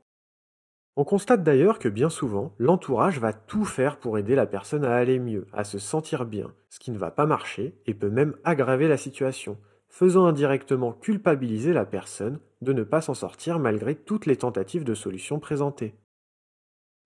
On 0.97 1.05
constate 1.05 1.43
d'ailleurs 1.43 1.79
que 1.79 1.91
bien 1.91 2.09
souvent, 2.09 2.55
l'entourage 2.59 3.21
va 3.21 3.35
tout 3.35 3.67
faire 3.67 3.99
pour 3.99 4.17
aider 4.17 4.35
la 4.35 4.47
personne 4.47 4.87
à 4.87 4.95
aller 4.95 5.19
mieux, 5.19 5.47
à 5.53 5.65
se 5.65 5.79
sentir 5.79 6.25
bien, 6.25 6.55
ce 6.71 6.79
qui 6.79 6.93
ne 6.93 6.99
va 6.99 7.11
pas 7.11 7.27
marcher 7.27 7.79
et 7.85 7.93
peut 7.93 8.09
même 8.09 8.37
aggraver 8.43 8.89
la 8.89 8.97
situation, 8.97 9.59
faisant 9.95 10.27
indirectement 10.27 10.93
culpabiliser 10.93 11.73
la 11.73 11.85
personne 11.85 12.41
de 12.63 12.73
ne 12.73 12.83
pas 12.83 13.01
s'en 13.01 13.15
sortir 13.15 13.61
malgré 13.61 13.95
toutes 13.95 14.27
les 14.27 14.35
tentatives 14.35 14.83
de 14.83 14.93
solution 14.93 15.39
présentées. 15.39 15.95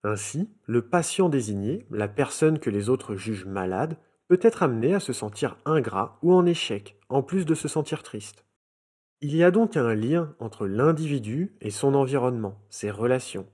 Ainsi, 0.05 0.49
le 0.65 0.81
patient 0.81 1.29
désigné, 1.29 1.87
la 1.91 2.09
personne 2.09 2.59
que 2.59 2.71
les 2.71 2.89
autres 2.89 3.15
jugent 3.15 3.45
malade, 3.45 3.99
peut 4.27 4.39
être 4.41 4.63
amené 4.63 4.95
à 4.95 5.01
se 5.01 5.13
sentir 5.13 5.59
ingrat 5.67 6.19
ou 6.23 6.33
en 6.33 6.47
échec, 6.47 6.99
en 7.11 7.23
plus 7.23 7.45
de 7.45 7.55
se 7.55 7.69
sentir 7.69 8.03
triste. 8.03 8.47
Il 9.21 9.37
y 9.37 9.45
a 9.45 9.51
donc 9.51 9.77
un 9.77 9.95
lien 9.95 10.35
entre 10.39 10.67
l'individu 10.67 11.59
et 11.61 11.71
son 11.71 11.95
environnement, 11.95 12.59
ses 12.71 12.91
relations. 12.91 13.47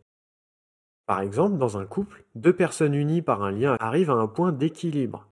Par 1.06 1.20
exemple, 1.20 1.58
dans 1.58 1.76
un 1.76 1.86
couple, 1.86 2.24
deux 2.36 2.54
personnes 2.54 2.94
unies 2.94 3.22
par 3.22 3.42
un 3.42 3.50
lien 3.50 3.76
arrivent 3.80 4.10
à 4.10 4.14
un 4.14 4.28
point 4.28 4.52
d'équilibre, 4.52 5.28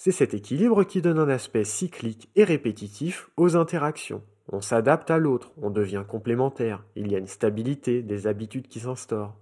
c'est 0.00 0.12
cet 0.12 0.32
équilibre 0.32 0.82
qui 0.84 1.02
donne 1.02 1.18
un 1.18 1.28
aspect 1.28 1.62
cyclique 1.62 2.30
et 2.34 2.44
répétitif 2.44 3.28
aux 3.36 3.54
interactions. 3.54 4.22
On 4.50 4.62
s'adapte 4.62 5.10
à 5.10 5.18
l'autre, 5.18 5.52
on 5.60 5.68
devient 5.68 6.04
complémentaire, 6.08 6.86
il 6.96 7.12
y 7.12 7.14
a 7.14 7.18
une 7.18 7.26
stabilité, 7.26 8.00
des 8.00 8.26
habitudes 8.26 8.66
qui 8.66 8.80
s'instaurent. 8.80 9.36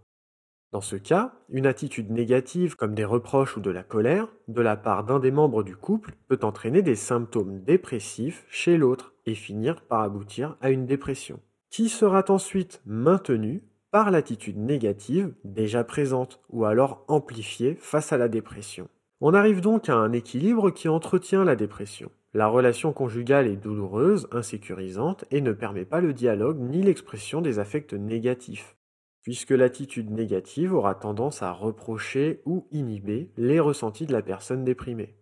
Dans 0.73 0.81
ce 0.81 0.97
cas, 0.97 1.33
une 1.49 1.65
attitude 1.65 2.11
négative 2.11 2.75
comme 2.75 2.97
des 2.97 3.05
reproches 3.05 3.57
ou 3.57 3.61
de 3.61 3.71
la 3.71 3.85
colère 3.85 4.27
de 4.49 4.61
la 4.61 4.77
part 4.77 5.05
d'un 5.05 5.21
des 5.21 5.31
membres 5.31 5.63
du 5.63 5.77
couple 5.77 6.17
peut 6.27 6.41
entraîner 6.43 6.83
des 6.83 6.97
symptômes 6.97 7.63
dépressifs 7.63 8.45
chez 8.51 8.77
l'autre 8.77 9.15
et 9.27 9.37
finir 9.37 9.83
par 9.83 10.01
aboutir 10.01 10.57
à 10.61 10.71
une 10.71 10.87
dépression, 10.87 11.39
qui 11.71 11.89
sera 11.89 12.25
ensuite 12.31 12.83
maintenue 12.85 13.63
par 13.93 14.11
l'attitude 14.11 14.59
négative 14.59 15.33
déjà 15.45 15.85
présente 15.85 16.41
ou 16.51 16.65
alors 16.65 17.05
amplifiée 17.07 17.77
face 17.77 18.13
à 18.13 18.17
la 18.19 18.27
dépression. 18.27 18.89
On 19.21 19.35
arrive 19.35 19.61
donc 19.61 19.89
à 19.89 19.97
un 19.97 20.13
équilibre 20.13 20.71
qui 20.71 20.89
entretient 20.89 21.45
la 21.45 21.57
dépression. 21.57 22.13
La 22.35 22.47
relation 22.47 22.93
conjugale 22.93 23.49
est 23.49 23.57
douloureuse, 23.57 24.29
insécurisante 24.31 25.25
et 25.33 25.41
ne 25.41 25.53
permet 25.53 25.85
pas 25.85 26.01
le 26.01 26.13
dialogue 26.13 26.61
ni 26.61 26.83
l'expression 26.83 27.41
des 27.41 27.59
affects 27.59 27.95
négatifs, 27.95 28.77
puisque 29.23 29.51
l'attitude 29.51 30.13
négative 30.13 30.73
aura 30.73 30.95
tendance 30.95 31.43
à 31.43 31.51
reprocher 31.51 32.43
ou 32.47 32.69
inhiber 32.71 33.33
les 33.37 33.59
ressentis 33.59 34.07
de 34.07 34.13
la 34.13 34.23
personne 34.23 34.63
déprimée. 34.63 35.17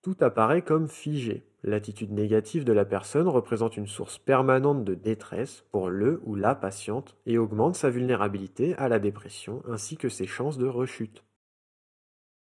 Tout 0.00 0.16
apparaît 0.20 0.62
comme 0.62 0.88
figé. 0.88 1.44
L'attitude 1.62 2.12
négative 2.12 2.64
de 2.64 2.72
la 2.72 2.86
personne 2.86 3.28
représente 3.28 3.76
une 3.76 3.88
source 3.88 4.16
permanente 4.16 4.84
de 4.84 4.94
détresse 4.94 5.66
pour 5.70 5.90
le 5.90 6.22
ou 6.24 6.34
la 6.34 6.54
patiente 6.54 7.14
et 7.26 7.36
augmente 7.36 7.74
sa 7.74 7.90
vulnérabilité 7.90 8.74
à 8.76 8.88
la 8.88 9.00
dépression 9.00 9.62
ainsi 9.68 9.98
que 9.98 10.08
ses 10.08 10.26
chances 10.26 10.56
de 10.56 10.66
rechute. 10.66 11.24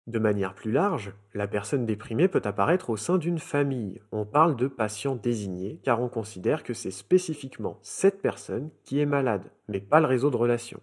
De 0.08 0.18
manière 0.18 0.56
plus 0.56 0.72
large, 0.72 1.14
la 1.34 1.48
personne 1.48 1.86
déprimée 1.86 2.28
peut 2.28 2.42
apparaître 2.44 2.90
au 2.90 2.98
sein 2.98 3.18
d'une 3.18 3.38
famille. 3.38 4.02
On 4.12 4.26
parle 4.26 4.56
de 4.56 4.68
patient 4.68 5.16
désigné 5.16 5.80
car 5.84 6.02
on 6.02 6.10
considère 6.10 6.64
que 6.64 6.74
c'est 6.74 6.92
spécifiquement 6.92 7.80
cette 7.84 8.22
personne 8.22 8.72
qui 8.84 9.00
est 9.00 9.06
malade, 9.06 9.52
mais 9.68 9.80
pas 9.80 10.00
le 10.00 10.08
réseau 10.08 10.32
de 10.32 10.38
relations. 10.38 10.82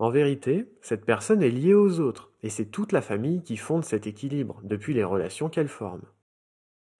En 0.00 0.10
vérité, 0.10 0.66
cette 0.80 1.04
personne 1.04 1.44
est 1.44 1.50
liée 1.50 1.74
aux 1.74 2.00
autres, 2.00 2.32
et 2.42 2.48
c'est 2.48 2.66
toute 2.66 2.90
la 2.90 3.02
famille 3.02 3.44
qui 3.44 3.56
fonde 3.56 3.84
cet 3.84 4.08
équilibre, 4.08 4.60
depuis 4.64 4.94
les 4.94 5.04
relations 5.04 5.48
qu'elle 5.48 5.68
forme. 5.68 6.02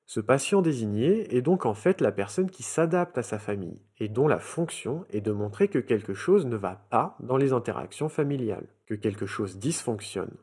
Ce 0.07 0.21
patient 0.21 0.63
désigné 0.63 1.35
est 1.35 1.43
donc 1.43 1.67
en 1.67 1.75
fait 1.75 2.01
la 2.01 2.13
personne 2.13 2.51
qui 2.51 2.63
s'adapte 2.63 3.19
à 3.19 3.25
sa 3.25 3.41
famille, 3.41 3.81
et 3.99 4.09
dont 4.09 4.29
la 4.29 4.39
fonction 4.39 5.05
est 5.11 5.21
de 5.21 5.33
montrer 5.33 5.67
que 5.67 5.81
quelque 5.81 6.15
chose 6.15 6.47
ne 6.47 6.55
va 6.55 6.87
pas 6.91 7.17
dans 7.19 7.37
les 7.37 7.53
interactions 7.53 8.09
familiales, 8.09 8.69
que 8.87 8.95
quelque 8.95 9.27
chose 9.27 9.59
dysfonctionne. 9.59 10.37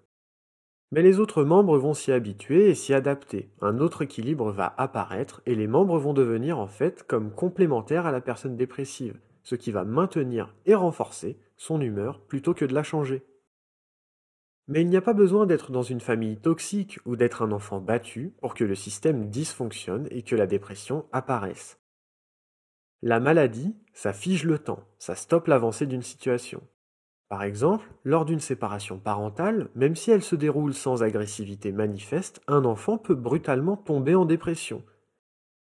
Mais 0.92 1.04
les 1.04 1.20
autres 1.20 1.44
membres 1.44 1.78
vont 1.78 1.94
s'y 1.94 2.12
habituer 2.12 2.70
et 2.70 2.76
s'y 2.76 2.94
adapter. 2.94 3.52
Un 3.62 3.80
autre 3.80 4.02
équilibre 4.02 4.52
va 4.52 4.74
apparaître 4.78 5.42
et 5.46 5.54
les 5.54 5.68
membres 5.68 6.00
vont 6.00 6.14
devenir 6.14 6.58
en 6.58 6.68
fait 6.68 7.04
comme 7.04 7.32
complémentaires 7.32 8.08
à 8.08 8.12
la 8.12 8.22
personne 8.22 8.56
dépressive, 8.56 9.20
ce 9.44 9.56
qui 9.56 9.72
va 9.72 9.84
maintenir 9.84 10.56
et 10.66 10.74
renforcer 10.74 11.38
son 11.58 11.80
humeur 11.80 12.22
plutôt 12.22 12.56
que 12.56 12.66
de 12.66 12.74
la 12.74 12.84
changer. 12.84 13.24
Mais 14.68 14.82
il 14.82 14.90
n'y 14.90 14.98
a 14.98 15.02
pas 15.02 15.14
besoin 15.14 15.46
d'être 15.46 15.72
dans 15.72 15.84
une 15.84 16.00
famille 16.00 16.38
toxique 16.38 17.00
ou 17.06 17.16
d'être 17.16 17.42
un 17.42 17.52
enfant 17.52 17.80
battu 17.80 18.34
pour 18.40 18.54
que 18.54 18.64
le 18.64 18.76
système 18.76 19.30
dysfonctionne 19.30 20.08
et 20.12 20.22
que 20.24 20.36
la 20.36 20.48
dépression 20.48 21.06
apparaisse. 21.12 21.80
La 23.02 23.20
maladie, 23.20 23.76
ça 23.94 24.14
fige 24.14 24.44
le 24.44 24.60
temps, 24.60 24.84
ça 24.98 25.16
stoppe 25.16 25.48
l'avancée 25.48 25.86
d'une 25.86 26.04
situation. 26.04 26.62
Par 27.30 27.44
exemple, 27.44 27.86
lors 28.04 28.26
d'une 28.26 28.40
séparation 28.40 28.98
parentale, 28.98 29.70
même 29.76 29.96
si 29.96 30.10
elle 30.10 30.24
se 30.24 30.36
déroule 30.36 30.74
sans 30.74 31.04
agressivité 31.04 31.72
manifeste, 31.72 32.42
un 32.48 32.66
enfant 32.66 32.98
peut 32.98 33.14
brutalement 33.14 33.78
tomber 33.78 34.16
en 34.16 34.26
dépression. 34.26 34.84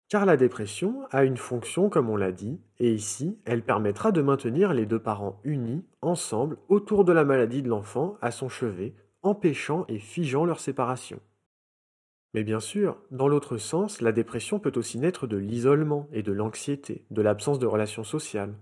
Car 0.09 0.25
la 0.25 0.39
dépression 0.39 1.07
a 1.11 1.25
une 1.25 1.37
fonction, 1.37 1.91
comme 1.91 2.09
on 2.09 2.17
l'a 2.17 2.33
dit, 2.33 2.59
et 2.79 2.95
ici, 2.95 3.39
elle 3.45 3.63
permettra 3.63 4.13
de 4.13 4.23
maintenir 4.23 4.73
les 4.73 4.87
deux 4.87 4.99
parents 4.99 5.39
unis, 5.45 5.85
ensemble, 6.01 6.57
autour 6.71 7.05
de 7.05 7.13
la 7.13 7.25
maladie 7.25 7.63
de 7.63 7.69
l'enfant, 7.69 8.17
à 8.23 8.31
son 8.31 8.49
chevet, 8.49 8.95
empêchant 9.23 9.85
et 9.89 9.99
figeant 9.99 10.47
leur 10.47 10.61
séparation. 10.61 11.21
Mais 12.33 12.45
bien 12.45 12.61
sûr, 12.61 12.97
dans 13.11 13.29
l'autre 13.29 13.59
sens, 13.59 14.01
la 14.01 14.13
dépression 14.13 14.59
peut 14.59 14.73
aussi 14.77 14.99
naître 14.99 15.27
de 15.27 15.37
l'isolement 15.37 16.09
et 16.13 16.23
de 16.23 16.33
l'anxiété, 16.33 17.05
de 17.11 17.21
l'absence 17.21 17.59
de 17.59 17.67
relations 17.67 18.05
sociales. 18.05 18.55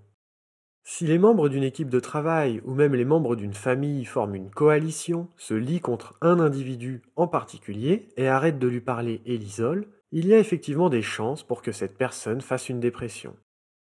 Si 0.88 1.04
les 1.04 1.18
membres 1.18 1.48
d'une 1.48 1.64
équipe 1.64 1.88
de 1.88 1.98
travail 1.98 2.62
ou 2.64 2.72
même 2.72 2.94
les 2.94 3.04
membres 3.04 3.34
d'une 3.34 3.54
famille 3.54 4.04
forment 4.04 4.36
une 4.36 4.50
coalition, 4.52 5.26
se 5.36 5.52
lient 5.52 5.80
contre 5.80 6.16
un 6.20 6.38
individu 6.38 7.02
en 7.16 7.26
particulier 7.26 8.06
et 8.16 8.28
arrêtent 8.28 8.60
de 8.60 8.68
lui 8.68 8.80
parler 8.80 9.20
et 9.26 9.36
l'isolent, 9.36 9.84
il 10.12 10.28
y 10.28 10.32
a 10.32 10.38
effectivement 10.38 10.88
des 10.88 11.02
chances 11.02 11.42
pour 11.42 11.60
que 11.60 11.72
cette 11.72 11.98
personne 11.98 12.40
fasse 12.40 12.68
une 12.68 12.78
dépression. 12.78 13.34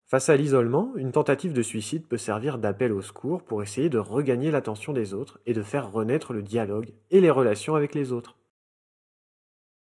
Face 0.08 0.28
à 0.30 0.36
l'isolement, 0.36 0.92
une 0.96 1.12
tentative 1.12 1.52
de 1.52 1.62
suicide 1.62 2.08
peut 2.08 2.16
servir 2.16 2.58
d'appel 2.58 2.92
au 2.92 3.02
secours 3.02 3.44
pour 3.44 3.62
essayer 3.62 3.88
de 3.88 3.98
regagner 3.98 4.50
l'attention 4.50 4.92
des 4.92 5.14
autres 5.14 5.38
et 5.46 5.52
de 5.52 5.62
faire 5.62 5.92
renaître 5.92 6.32
le 6.32 6.42
dialogue 6.42 6.92
et 7.12 7.20
les 7.20 7.30
relations 7.30 7.76
avec 7.76 7.94
les 7.94 8.10
autres. 8.10 8.36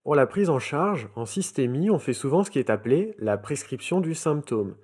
Pour 0.02 0.14
la 0.14 0.26
prise 0.26 0.50
en 0.50 0.58
charge, 0.58 1.08
en 1.16 1.24
systémie, 1.24 1.88
on 1.88 1.98
fait 1.98 2.12
souvent 2.12 2.44
ce 2.44 2.50
qui 2.50 2.58
est 2.58 2.68
appelé 2.68 3.14
la 3.18 3.38
prescription 3.38 4.02
du 4.02 4.14
symptôme, 4.14 4.74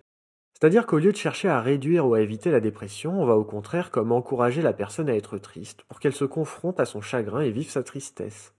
c'est-à-dire 0.60 0.86
qu'au 0.86 0.98
lieu 0.98 1.12
de 1.12 1.16
chercher 1.16 1.48
à 1.48 1.60
réduire 1.60 2.08
ou 2.08 2.14
à 2.14 2.20
éviter 2.20 2.50
la 2.50 2.58
dépression, 2.58 3.22
on 3.22 3.24
va 3.24 3.36
au 3.36 3.44
contraire 3.44 3.92
comme 3.92 4.10
encourager 4.10 4.60
la 4.60 4.72
personne 4.72 5.08
à 5.08 5.14
être 5.14 5.38
triste 5.38 5.84
pour 5.84 6.00
qu'elle 6.00 6.12
se 6.12 6.24
confronte 6.24 6.80
à 6.80 6.84
son 6.84 7.00
chagrin 7.00 7.42
et 7.42 7.52
vive 7.52 7.70
sa 7.70 7.84
tristesse. 7.84 8.54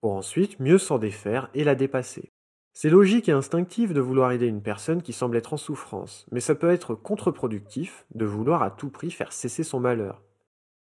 Pour 0.00 0.14
ensuite 0.14 0.58
mieux 0.58 0.78
s'en 0.78 0.98
défaire 0.98 1.48
et 1.54 1.62
la 1.62 1.76
dépasser. 1.76 2.32
C'est 2.72 2.90
logique 2.90 3.28
et 3.28 3.32
instinctif 3.32 3.92
de 3.92 4.00
vouloir 4.00 4.32
aider 4.32 4.46
une 4.46 4.62
personne 4.62 5.00
qui 5.00 5.12
semble 5.12 5.36
être 5.36 5.52
en 5.52 5.58
souffrance, 5.58 6.26
mais 6.32 6.40
ça 6.40 6.56
peut 6.56 6.72
être 6.72 6.96
contre-productif 6.96 8.04
de 8.16 8.24
vouloir 8.24 8.64
à 8.64 8.72
tout 8.72 8.90
prix 8.90 9.12
faire 9.12 9.32
cesser 9.32 9.62
son 9.62 9.78
malheur. 9.78 10.24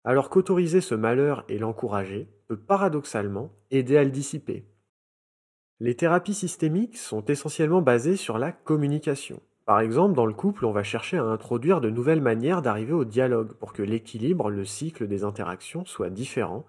Alors 0.05 0.29
qu'autoriser 0.29 0.83
ce 0.83 0.95
malheur 0.95 1.43
et 1.49 1.57
l'encourager 1.57 2.29
peut 2.49 2.59
paradoxalement 2.59 3.51
aider 3.71 3.97
à 3.97 4.05
le 4.05 4.11
dissiper. 4.11 4.67
Les 5.81 5.95
thérapies 5.95 6.35
systémiques 6.35 6.99
sont 6.99 7.25
essentiellement 7.25 7.81
basées 7.81 8.17
sur 8.17 8.37
la 8.37 8.53
communication. 8.53 9.41
Par 9.69 9.81
exemple, 9.81 10.15
dans 10.15 10.25
le 10.25 10.33
couple, 10.33 10.65
on 10.65 10.73
va 10.73 10.83
chercher 10.83 11.19
à 11.19 11.25
introduire 11.25 11.83
de 11.83 11.91
nouvelles 11.91 12.23
manières 12.23 12.63
d'arriver 12.63 12.95
au 12.95 13.05
dialogue 13.05 13.53
pour 13.53 13.75
que 13.75 13.83
l'équilibre, 13.83 14.49
le 14.49 14.65
cycle 14.65 15.07
des 15.07 15.25
interactions 15.25 15.85
soit 15.85 16.09
différent, 16.09 16.65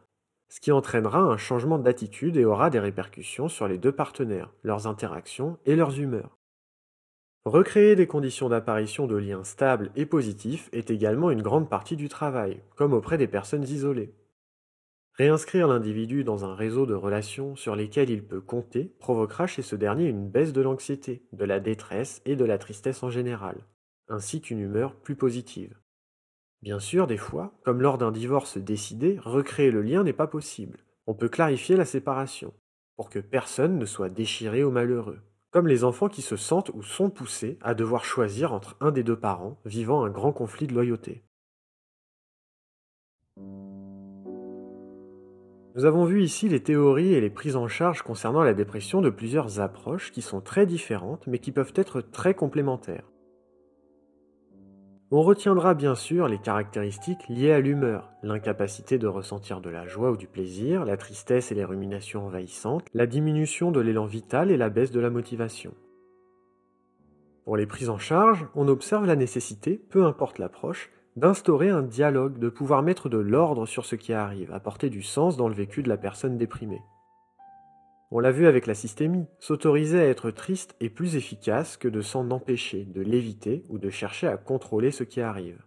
ce 0.50 0.60
qui 0.60 0.74
entraînera 0.74 1.20
un 1.22 1.38
changement 1.38 1.80
d'attitude 1.80 2.36
et 2.36 2.44
aura 2.44 2.70
des 2.70 2.80
répercussions 2.82 3.48
sur 3.48 3.70
les 3.70 3.78
deux 3.78 3.94
partenaires, 3.94 4.52
leurs 4.64 4.86
interactions 4.86 5.58
et 5.66 5.78
leurs 5.78 5.98
humeurs. 5.98 6.38
Recréer 7.46 7.96
des 7.96 8.06
conditions 8.06 8.50
d'apparition 8.50 9.08
de 9.08 9.16
liens 9.16 9.46
stables 9.46 9.92
et 9.96 10.06
positifs 10.06 10.68
est 10.74 10.92
également 10.92 11.32
une 11.32 11.42
grande 11.42 11.70
partie 11.70 11.96
du 11.96 12.10
travail, 12.10 12.62
comme 12.76 12.92
auprès 12.92 13.18
des 13.18 13.30
personnes 13.30 13.64
isolées. 13.64 14.14
Réinscrire 15.20 15.68
l'individu 15.68 16.24
dans 16.24 16.46
un 16.46 16.56
réseau 16.56 16.86
de 16.86 16.94
relations 16.94 17.58
sur 17.58 17.76
lesquelles 17.76 18.10
il 18.10 18.26
peut 18.26 18.40
compter 18.40 18.96
provoquera 19.00 19.48
chez 19.48 19.62
ce 19.62 19.76
dernier 19.76 20.06
une 20.06 20.30
baisse 20.30 20.54
de 20.54 20.62
l'anxiété, 20.62 21.26
de 21.34 21.44
la 21.44 21.60
détresse 21.60 22.22
et 22.24 22.38
de 22.38 22.46
la 22.46 22.58
tristesse 22.58 23.04
en 23.04 23.10
général, 23.10 23.58
ainsi 24.08 24.40
qu'une 24.40 24.62
humeur 24.62 24.96
plus 24.96 25.18
positive. 25.18 25.78
Bien 26.62 26.80
sûr, 26.80 27.06
des 27.06 27.18
fois, 27.18 27.52
comme 27.66 27.82
lors 27.82 27.98
d'un 27.98 28.14
divorce 28.14 28.58
décidé, 28.58 29.20
recréer 29.22 29.72
le 29.72 29.82
lien 29.82 30.06
n'est 30.06 30.14
pas 30.14 30.26
possible. 30.26 30.86
On 31.06 31.14
peut 31.14 31.28
clarifier 31.28 31.76
la 31.76 31.84
séparation, 31.84 32.54
pour 32.96 33.10
que 33.10 33.20
personne 33.20 33.78
ne 33.78 33.86
soit 33.86 34.08
déchiré 34.08 34.64
ou 34.64 34.72
malheureux. 34.72 35.20
Comme 35.52 35.68
les 35.68 35.84
enfants 35.84 36.08
qui 36.08 36.22
se 36.22 36.38
sentent 36.38 36.72
ou 36.74 36.82
sont 36.82 37.10
poussés 37.10 37.60
à 37.62 37.74
devoir 37.74 38.06
choisir 38.06 38.54
entre 38.54 38.78
un 38.80 38.92
des 38.92 39.04
deux 39.04 39.20
parents 39.20 39.60
vivant 39.66 40.06
un 40.06 40.10
grand 40.10 40.32
conflit 40.32 40.68
de 40.68 40.74
loyauté. 40.74 41.26
Nous 45.80 45.86
avons 45.86 46.04
vu 46.04 46.22
ici 46.22 46.50
les 46.50 46.60
théories 46.60 47.13
et 47.13 47.22
les 47.22 47.30
prises 47.30 47.56
en 47.56 47.70
charge 47.70 48.02
concernant 48.02 48.44
la 48.44 48.54
dépression 48.54 49.00
de 49.00 49.10
plusieurs 49.10 49.62
approches 49.62 50.12
qui 50.12 50.22
sont 50.22 50.42
très 50.42 50.65
différentes 50.65 51.26
mais 51.26 51.39
qui 51.39 51.54
peuvent 51.54 51.72
être 51.74 52.02
très 52.02 52.34
complémentaires. 52.34 53.10
On 55.10 55.22
retiendra 55.22 55.76
bien 55.76 55.96
sûr 55.96 56.28
les 56.28 56.38
caractéristiques 56.38 57.30
liées 57.30 57.54
à 57.54 57.62
l'humeur, 57.62 58.12
l'incapacité 58.24 58.98
de 58.98 59.08
ressentir 59.08 59.62
de 59.62 59.70
la 59.70 59.88
joie 59.88 60.12
ou 60.12 60.18
du 60.18 60.28
plaisir, 60.28 60.84
la 60.84 60.98
tristesse 60.98 61.50
et 61.54 61.56
les 61.56 61.63
ruminations 61.63 62.26
envahissantes, 62.26 62.84
la 62.94 63.08
diminution 63.08 63.72
de 63.72 63.80
l'élan 63.80 64.06
vital 64.06 64.52
et 64.52 64.58
la 64.58 64.70
baisse 64.70 64.92
de 64.92 65.00
la 65.00 65.10
motivation. 65.10 65.74
Pour 67.46 67.56
les 67.56 67.68
prises 67.68 67.89
en 67.89 68.00
charge, 68.00 68.46
on 68.54 68.68
observe 68.68 69.06
la 69.06 69.15
nécessité, 69.15 69.82
peu 69.89 70.04
importe 70.04 70.39
l'approche, 70.39 70.92
d'instaurer 71.20 71.70
un 71.70 71.84
dialogue, 71.84 72.40
de 72.40 72.50
pouvoir 72.50 72.82
mettre 72.82 73.10
de 73.10 73.18
l'ordre 73.18 73.66
sur 73.66 73.86
ce 73.86 73.96
qui 73.96 74.14
arrive, 74.14 74.54
apporter 74.54 74.90
du 74.90 75.04
sens 75.04 75.36
dans 75.36 75.50
le 75.50 75.54
vécu 75.54 75.84
de 75.84 75.90
la 75.90 75.98
personne 75.98 76.38
déprimée. 76.38 76.82
On 78.10 78.20
l'a 78.20 78.32
vu 78.32 78.48
avec 78.48 78.66
la 78.66 78.74
systémie, 78.74 79.28
s'autoriser 79.40 80.00
à 80.00 80.08
être 80.08 80.32
triste 80.32 80.76
est 80.80 80.90
plus 80.90 81.16
efficace 81.16 81.78
que 81.78 81.90
de 81.90 82.02
s'en 82.02 82.32
empêcher, 82.32 82.86
de 82.86 83.02
l'éviter 83.02 83.64
ou 83.70 83.78
de 83.78 83.90
chercher 83.90 84.28
à 84.28 84.38
contrôler 84.38 84.92
ce 84.92 85.04
qui 85.04 85.22
arrive. 85.22 85.62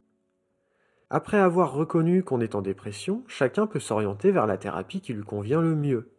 Après 1.11 1.38
avoir 1.38 1.75
reconnu 1.75 2.25
qu'on 2.25 2.41
est 2.41 2.55
en 2.55 2.62
dépression, 2.62 3.23
chacun 3.29 3.67
peut 3.67 3.79
s'orienter 3.79 4.33
vers 4.33 4.47
la 4.47 4.57
thérapie 4.57 5.03
qui 5.03 5.12
lui 5.12 5.23
convient 5.23 5.61
le 5.61 5.77
mieux, 5.77 6.12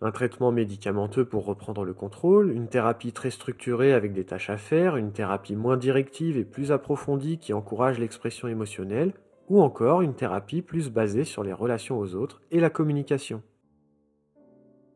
un 0.00 0.10
traitement 0.10 0.52
médicamenteux 0.52 1.24
pour 1.24 1.46
reprendre 1.46 1.84
le 1.84 1.94
contrôle, 1.94 2.52
une 2.52 2.68
thérapie 2.68 3.12
très 3.12 3.30
structurée 3.30 3.92
avec 3.92 4.12
des 4.12 4.24
tâches 4.24 4.50
à 4.50 4.56
faire, 4.56 4.96
une 4.96 5.12
thérapie 5.12 5.56
moins 5.56 5.76
directive 5.76 6.36
et 6.36 6.44
plus 6.44 6.72
approfondie 6.72 7.38
qui 7.38 7.52
encourage 7.52 7.98
l'expression 7.98 8.48
émotionnelle, 8.48 9.14
ou 9.48 9.60
encore 9.60 10.02
une 10.02 10.14
thérapie 10.14 10.62
plus 10.62 10.90
basée 10.90 11.24
sur 11.24 11.42
les 11.42 11.52
relations 11.52 11.98
aux 11.98 12.14
autres 12.14 12.42
et 12.50 12.60
la 12.60 12.70
communication. 12.70 13.42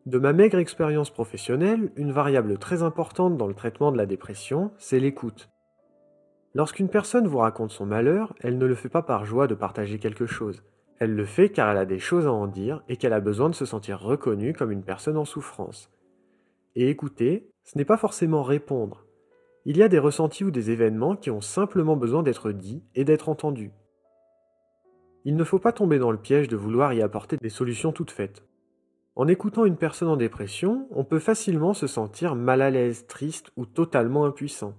De 0.06 0.18
ma 0.18 0.32
maigre 0.32 0.58
expérience 0.58 1.10
professionnelle, 1.10 1.92
une 1.96 2.12
variable 2.12 2.58
très 2.58 2.82
importante 2.82 3.36
dans 3.36 3.46
le 3.46 3.54
traitement 3.54 3.92
de 3.92 3.98
la 3.98 4.06
dépression, 4.06 4.72
c'est 4.78 5.00
l'écoute. 5.00 5.50
Lorsqu'une 6.54 6.88
personne 6.88 7.26
vous 7.26 7.38
raconte 7.38 7.72
son 7.72 7.84
malheur, 7.84 8.34
elle 8.40 8.56
ne 8.56 8.66
le 8.66 8.74
fait 8.74 8.88
pas 8.88 9.02
par 9.02 9.26
joie 9.26 9.46
de 9.46 9.54
partager 9.54 9.98
quelque 9.98 10.26
chose. 10.26 10.62
Elle 10.98 11.14
le 11.14 11.24
fait 11.24 11.48
car 11.48 11.70
elle 11.70 11.78
a 11.78 11.86
des 11.86 12.00
choses 12.00 12.26
à 12.26 12.32
en 12.32 12.48
dire 12.48 12.82
et 12.88 12.96
qu'elle 12.96 13.12
a 13.12 13.20
besoin 13.20 13.48
de 13.48 13.54
se 13.54 13.64
sentir 13.64 14.00
reconnue 14.00 14.52
comme 14.52 14.72
une 14.72 14.82
personne 14.82 15.16
en 15.16 15.24
souffrance. 15.24 15.90
Et 16.74 16.88
écouter, 16.88 17.50
ce 17.64 17.78
n'est 17.78 17.84
pas 17.84 17.96
forcément 17.96 18.42
répondre. 18.42 19.04
Il 19.64 19.76
y 19.76 19.82
a 19.82 19.88
des 19.88 19.98
ressentis 19.98 20.44
ou 20.44 20.50
des 20.50 20.70
événements 20.70 21.14
qui 21.14 21.30
ont 21.30 21.40
simplement 21.40 21.96
besoin 21.96 22.22
d'être 22.22 22.50
dits 22.52 22.82
et 22.94 23.04
d'être 23.04 23.28
entendus. 23.28 23.72
Il 25.24 25.36
ne 25.36 25.44
faut 25.44 25.58
pas 25.58 25.72
tomber 25.72 25.98
dans 25.98 26.10
le 26.10 26.18
piège 26.18 26.48
de 26.48 26.56
vouloir 26.56 26.92
y 26.94 27.02
apporter 27.02 27.36
des 27.36 27.48
solutions 27.48 27.92
toutes 27.92 28.10
faites. 28.10 28.44
En 29.14 29.28
écoutant 29.28 29.64
une 29.64 29.76
personne 29.76 30.08
en 30.08 30.16
dépression, 30.16 30.88
on 30.90 31.04
peut 31.04 31.18
facilement 31.18 31.74
se 31.74 31.86
sentir 31.86 32.34
mal 32.34 32.62
à 32.62 32.70
l'aise, 32.70 33.06
triste 33.06 33.50
ou 33.56 33.66
totalement 33.66 34.24
impuissant. 34.24 34.74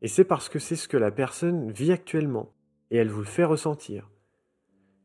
Et 0.00 0.08
c'est 0.08 0.24
parce 0.24 0.48
que 0.48 0.58
c'est 0.58 0.76
ce 0.76 0.86
que 0.86 0.98
la 0.98 1.10
personne 1.10 1.70
vit 1.72 1.90
actuellement, 1.90 2.52
et 2.90 2.98
elle 2.98 3.08
vous 3.08 3.20
le 3.20 3.26
fait 3.26 3.44
ressentir. 3.44 4.10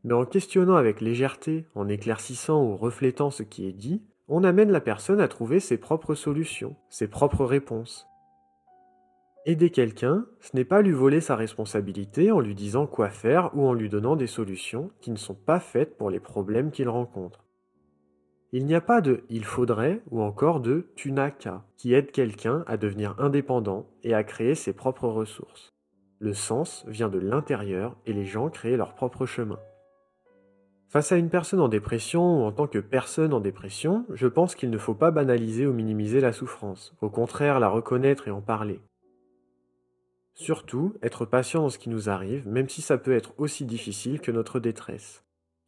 Mais 0.03 0.13
en 0.13 0.25
questionnant 0.25 0.75
avec 0.75 1.01
légèreté, 1.01 1.65
en 1.75 1.87
éclaircissant 1.87 2.63
ou 2.63 2.77
reflétant 2.77 3.31
ce 3.31 3.43
qui 3.43 3.67
est 3.67 3.73
dit, 3.73 4.01
on 4.27 4.43
amène 4.43 4.71
la 4.71 4.79
personne 4.79 5.19
à 5.19 5.27
trouver 5.27 5.59
ses 5.59 5.77
propres 5.77 6.15
solutions, 6.15 6.75
ses 6.89 7.07
propres 7.07 7.45
réponses. 7.45 8.07
Aider 9.45 9.71
quelqu'un, 9.71 10.25
ce 10.41 10.55
n'est 10.55 10.65
pas 10.65 10.81
lui 10.81 10.91
voler 10.91 11.21
sa 11.21 11.35
responsabilité 11.35 12.31
en 12.31 12.39
lui 12.39 12.55
disant 12.55 12.85
quoi 12.85 13.09
faire 13.09 13.49
ou 13.55 13.65
en 13.65 13.73
lui 13.73 13.89
donnant 13.89 14.15
des 14.15 14.27
solutions 14.27 14.91
qui 15.01 15.11
ne 15.11 15.17
sont 15.17 15.33
pas 15.33 15.59
faites 15.59 15.97
pour 15.97 16.09
les 16.09 16.19
problèmes 16.19 16.71
qu'il 16.71 16.89
rencontre. 16.89 17.45
Il 18.51 18.65
n'y 18.65 18.75
a 18.75 18.81
pas 18.81 19.01
de 19.01 19.23
il 19.29 19.45
faudrait 19.45 20.01
ou 20.11 20.21
encore 20.21 20.59
de 20.59 20.91
tu 20.95 21.11
n'as 21.11 21.31
qu'à 21.31 21.63
qui 21.77 21.93
aide 21.93 22.11
quelqu'un 22.11 22.63
à 22.67 22.77
devenir 22.77 23.15
indépendant 23.19 23.87
et 24.03 24.13
à 24.13 24.23
créer 24.23 24.55
ses 24.55 24.73
propres 24.73 25.07
ressources. 25.07 25.73
Le 26.19 26.33
sens 26.33 26.83
vient 26.87 27.09
de 27.09 27.19
l'intérieur 27.19 27.95
et 28.05 28.13
les 28.13 28.25
gens 28.25 28.49
créent 28.49 28.75
leur 28.77 28.93
propre 28.93 29.25
chemin. 29.25 29.59
Face 30.89 31.11
à 31.11 31.17
une 31.17 31.29
personne 31.29 31.59
en 31.59 31.67
dépression 31.67 32.41
ou 32.41 32.45
en 32.47 32.51
tant 32.51 32.65
que 32.65 32.79
personne 32.79 33.31
en 33.31 33.39
dépression, 33.39 34.05
je 34.11 34.25
pense 34.25 34.55
qu'il 34.55 34.71
ne 34.71 34.77
faut 34.79 34.95
pas 34.95 35.11
banaliser 35.11 35.67
ou 35.67 35.73
minimiser 35.73 36.19
la 36.19 36.33
souffrance, 36.33 36.95
au 37.01 37.11
contraire 37.11 37.59
la 37.59 37.69
reconnaître 37.69 38.27
et 38.27 38.31
en 38.31 38.41
parler. 38.41 38.81
Surtout, 40.33 40.95
être 41.03 41.25
patient 41.25 41.61
dans 41.61 41.69
ce 41.69 41.77
qui 41.77 41.89
nous 41.89 42.09
arrive, 42.09 42.47
même 42.47 42.69
si 42.69 42.81
ça 42.81 42.97
peut 42.97 43.13
être 43.13 43.33
aussi 43.37 43.65
difficile 43.65 44.19
que 44.19 44.31
notre 44.31 44.59
détresse. 44.59 45.23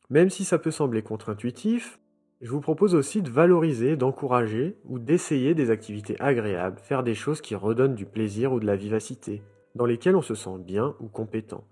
Même 0.10 0.32
si 0.32 0.44
ça 0.44 0.58
peut 0.58 0.72
sembler 0.72 1.04
contre-intuitif, 1.04 2.00
je 2.42 2.50
vous 2.50 2.62
propose 2.62 2.96
aussi 2.96 3.22
de 3.22 3.30
valoriser, 3.30 3.98
d'encourager 3.98 4.76
ou 4.86 4.98
d'essayer 4.98 5.54
des 5.54 5.70
activités 5.70 6.20
agréables, 6.20 6.80
faire 6.80 7.04
des 7.04 7.14
choses 7.14 7.42
qui 7.42 7.54
redonnent 7.54 7.94
du 7.94 8.08
plaisir 8.08 8.54
ou 8.54 8.60
de 8.60 8.66
la 8.66 8.76
vivacité, 8.76 9.44
dans 9.76 9.86
lesquelles 9.86 10.16
on 10.16 10.24
se 10.24 10.34
sent 10.34 10.58
bien 10.66 10.96
ou 11.00 11.08
compétent. 11.10 11.64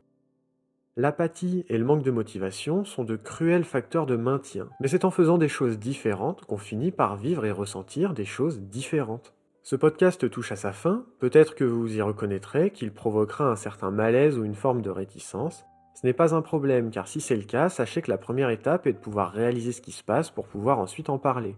L'apathie 0.99 1.63
et 1.69 1.77
le 1.77 1.85
manque 1.85 2.03
de 2.03 2.11
motivation 2.11 2.83
sont 2.83 3.05
de 3.05 3.15
cruels 3.15 3.63
facteurs 3.63 4.05
de 4.05 4.17
maintien, 4.17 4.67
mais 4.81 4.89
c'est 4.89 5.05
en 5.05 5.11
faisant 5.11 5.37
des 5.37 5.47
choses 5.47 5.79
différentes 5.79 6.43
qu'on 6.43 6.57
finit 6.57 6.91
par 6.91 7.15
vivre 7.15 7.45
et 7.45 7.51
ressentir 7.51 8.13
des 8.13 8.25
choses 8.25 8.59
différentes. 8.59 9.33
Ce 9.63 9.77
podcast 9.77 10.29
touche 10.29 10.51
à 10.51 10.57
sa 10.57 10.73
fin, 10.73 11.05
peut-être 11.19 11.55
que 11.55 11.63
vous 11.63 11.95
y 11.95 12.01
reconnaîtrez 12.01 12.71
qu'il 12.71 12.91
provoquera 12.91 13.49
un 13.49 13.55
certain 13.55 13.91
malaise 13.91 14.37
ou 14.37 14.43
une 14.43 14.55
forme 14.55 14.81
de 14.81 14.89
réticence. 14.89 15.63
Ce 15.95 16.05
n'est 16.05 16.11
pas 16.11 16.35
un 16.35 16.41
problème, 16.41 16.91
car 16.91 17.07
si 17.07 17.21
c'est 17.21 17.37
le 17.37 17.43
cas, 17.43 17.69
sachez 17.69 18.01
que 18.01 18.11
la 18.11 18.17
première 18.17 18.49
étape 18.49 18.85
est 18.85 18.91
de 18.91 18.97
pouvoir 18.97 19.31
réaliser 19.31 19.71
ce 19.71 19.79
qui 19.79 19.93
se 19.93 20.03
passe 20.03 20.29
pour 20.29 20.49
pouvoir 20.49 20.79
ensuite 20.79 21.09
en 21.09 21.17
parler. 21.17 21.55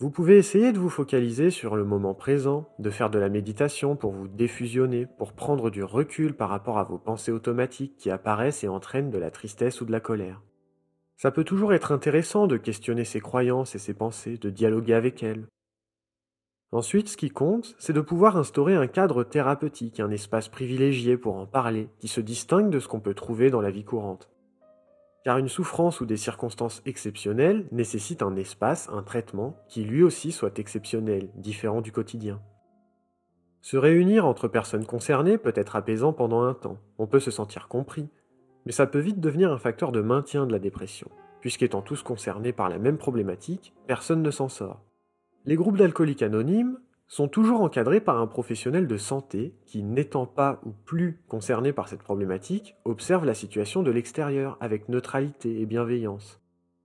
Vous 0.00 0.10
pouvez 0.10 0.38
essayer 0.38 0.72
de 0.72 0.78
vous 0.80 0.90
focaliser 0.90 1.50
sur 1.50 1.76
le 1.76 1.84
moment 1.84 2.14
présent, 2.14 2.68
de 2.80 2.90
faire 2.90 3.10
de 3.10 3.18
la 3.20 3.28
méditation 3.28 3.94
pour 3.94 4.10
vous 4.10 4.26
défusionner, 4.26 5.06
pour 5.06 5.32
prendre 5.32 5.70
du 5.70 5.84
recul 5.84 6.34
par 6.34 6.48
rapport 6.48 6.78
à 6.78 6.84
vos 6.84 6.98
pensées 6.98 7.30
automatiques 7.30 7.96
qui 7.96 8.10
apparaissent 8.10 8.64
et 8.64 8.68
entraînent 8.68 9.12
de 9.12 9.18
la 9.18 9.30
tristesse 9.30 9.80
ou 9.80 9.84
de 9.84 9.92
la 9.92 10.00
colère. 10.00 10.42
Ça 11.16 11.30
peut 11.30 11.44
toujours 11.44 11.74
être 11.74 11.92
intéressant 11.92 12.48
de 12.48 12.56
questionner 12.56 13.04
ses 13.04 13.20
croyances 13.20 13.76
et 13.76 13.78
ses 13.78 13.94
pensées, 13.94 14.36
de 14.36 14.50
dialoguer 14.50 14.94
avec 14.94 15.22
elles. 15.22 15.46
Ensuite, 16.72 17.08
ce 17.08 17.16
qui 17.16 17.30
compte, 17.30 17.76
c'est 17.78 17.92
de 17.92 18.00
pouvoir 18.00 18.36
instaurer 18.36 18.74
un 18.74 18.88
cadre 18.88 19.22
thérapeutique, 19.22 20.00
un 20.00 20.10
espace 20.10 20.48
privilégié 20.48 21.16
pour 21.16 21.36
en 21.36 21.46
parler, 21.46 21.88
qui 22.00 22.08
se 22.08 22.20
distingue 22.20 22.70
de 22.70 22.80
ce 22.80 22.88
qu'on 22.88 22.98
peut 22.98 23.14
trouver 23.14 23.48
dans 23.48 23.60
la 23.60 23.70
vie 23.70 23.84
courante 23.84 24.33
car 25.24 25.38
une 25.38 25.48
souffrance 25.48 26.02
ou 26.02 26.06
des 26.06 26.18
circonstances 26.18 26.82
exceptionnelles 26.84 27.66
nécessitent 27.72 28.22
un 28.22 28.36
espace, 28.36 28.90
un 28.92 29.02
traitement, 29.02 29.56
qui 29.68 29.82
lui 29.82 30.02
aussi 30.02 30.32
soit 30.32 30.58
exceptionnel, 30.58 31.30
différent 31.34 31.80
du 31.80 31.92
quotidien. 31.92 32.42
Se 33.62 33.78
réunir 33.78 34.26
entre 34.26 34.48
personnes 34.48 34.84
concernées 34.84 35.38
peut 35.38 35.54
être 35.56 35.76
apaisant 35.76 36.12
pendant 36.12 36.42
un 36.42 36.52
temps, 36.52 36.76
on 36.98 37.06
peut 37.06 37.20
se 37.20 37.30
sentir 37.30 37.68
compris, 37.68 38.10
mais 38.66 38.72
ça 38.72 38.86
peut 38.86 38.98
vite 38.98 39.20
devenir 39.20 39.50
un 39.50 39.58
facteur 39.58 39.92
de 39.92 40.02
maintien 40.02 40.46
de 40.46 40.52
la 40.52 40.58
dépression, 40.58 41.08
puisqu'étant 41.40 41.80
tous 41.80 42.02
concernés 42.02 42.52
par 42.52 42.68
la 42.68 42.78
même 42.78 42.98
problématique, 42.98 43.72
personne 43.86 44.22
ne 44.22 44.30
s'en 44.30 44.50
sort. 44.50 44.82
Les 45.46 45.56
groupes 45.56 45.78
d'alcooliques 45.78 46.22
anonymes 46.22 46.78
sont 47.06 47.28
toujours 47.28 47.60
encadrés 47.60 48.00
par 48.00 48.18
un 48.18 48.26
professionnel 48.26 48.86
de 48.86 48.96
santé 48.96 49.54
qui, 49.66 49.82
n'étant 49.82 50.26
pas 50.26 50.60
ou 50.64 50.70
plus 50.70 51.22
concerné 51.28 51.72
par 51.72 51.88
cette 51.88 52.02
problématique, 52.02 52.76
observe 52.84 53.24
la 53.24 53.34
situation 53.34 53.82
de 53.82 53.90
l'extérieur 53.90 54.56
avec 54.60 54.88
neutralité 54.88 55.60
et 55.60 55.66
bienveillance, 55.66 56.40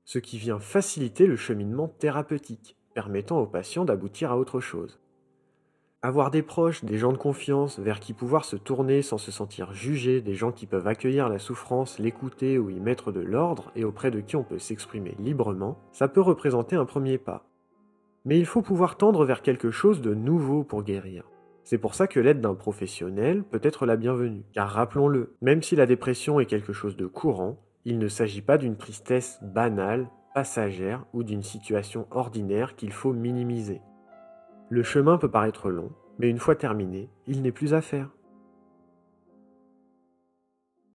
ce 0.05 0.19
qui 0.19 0.37
vient 0.37 0.59
faciliter 0.59 1.25
le 1.25 1.35
cheminement 1.35 1.87
thérapeutique, 1.87 2.77
permettant 2.93 3.39
au 3.39 3.47
patient 3.47 3.85
d'aboutir 3.85 4.31
à 4.31 4.37
autre 4.37 4.59
chose. 4.59 4.99
Avoir 6.01 6.31
des 6.31 6.43
proches, 6.43 6.85
des 6.85 6.97
gens 6.97 7.11
de 7.11 7.17
confiance, 7.17 7.77
vers 7.77 7.99
qui 7.99 8.13
pouvoir 8.13 8.45
se 8.45 8.55
tourner 8.55 9.01
sans 9.01 9.17
se 9.17 9.31
sentir 9.31 9.73
jugé, 9.73 10.21
des 10.21 10.33
gens 10.33 10.53
qui 10.53 10.65
peuvent 10.65 10.87
accueillir 10.87 11.27
la 11.27 11.39
souffrance, 11.39 11.99
l'écouter 11.99 12.57
ou 12.57 12.69
y 12.69 12.79
mettre 12.79 13.11
de 13.11 13.19
l'ordre 13.19 13.69
et 13.75 13.83
auprès 13.83 14.09
de 14.09 14.21
qui 14.21 14.37
on 14.37 14.43
peut 14.43 14.59
s'exprimer 14.59 15.15
librement, 15.19 15.77
ça 15.91 16.07
peut 16.07 16.21
représenter 16.21 16.77
un 16.77 16.85
premier 16.85 17.17
pas. 17.17 17.48
Mais 18.25 18.37
il 18.37 18.45
faut 18.45 18.61
pouvoir 18.61 18.97
tendre 18.97 19.25
vers 19.25 19.41
quelque 19.41 19.71
chose 19.71 20.01
de 20.01 20.13
nouveau 20.13 20.63
pour 20.63 20.83
guérir. 20.83 21.23
C'est 21.63 21.77
pour 21.77 21.93
ça 21.93 22.07
que 22.07 22.19
l'aide 22.19 22.41
d'un 22.41 22.55
professionnel 22.55 23.43
peut 23.43 23.59
être 23.63 23.85
la 23.85 23.95
bienvenue. 23.95 24.43
Car 24.53 24.69
rappelons-le, 24.69 25.35
même 25.41 25.61
si 25.61 25.75
la 25.75 25.85
dépression 25.85 26.39
est 26.39 26.45
quelque 26.45 26.73
chose 26.73 26.97
de 26.97 27.05
courant, 27.05 27.59
il 27.85 27.99
ne 27.99 28.07
s'agit 28.07 28.41
pas 28.41 28.57
d'une 28.57 28.75
tristesse 28.75 29.39
banale, 29.41 30.09
passagère 30.33 31.05
ou 31.13 31.23
d'une 31.23 31.43
situation 31.43 32.07
ordinaire 32.11 32.75
qu'il 32.75 32.91
faut 32.91 33.13
minimiser. 33.13 33.81
Le 34.69 34.83
chemin 34.83 35.17
peut 35.17 35.31
paraître 35.31 35.69
long, 35.69 35.91
mais 36.17 36.29
une 36.29 36.39
fois 36.39 36.55
terminé, 36.55 37.09
il 37.27 37.41
n'est 37.41 37.51
plus 37.51 37.73
à 37.73 37.81
faire. 37.81 38.09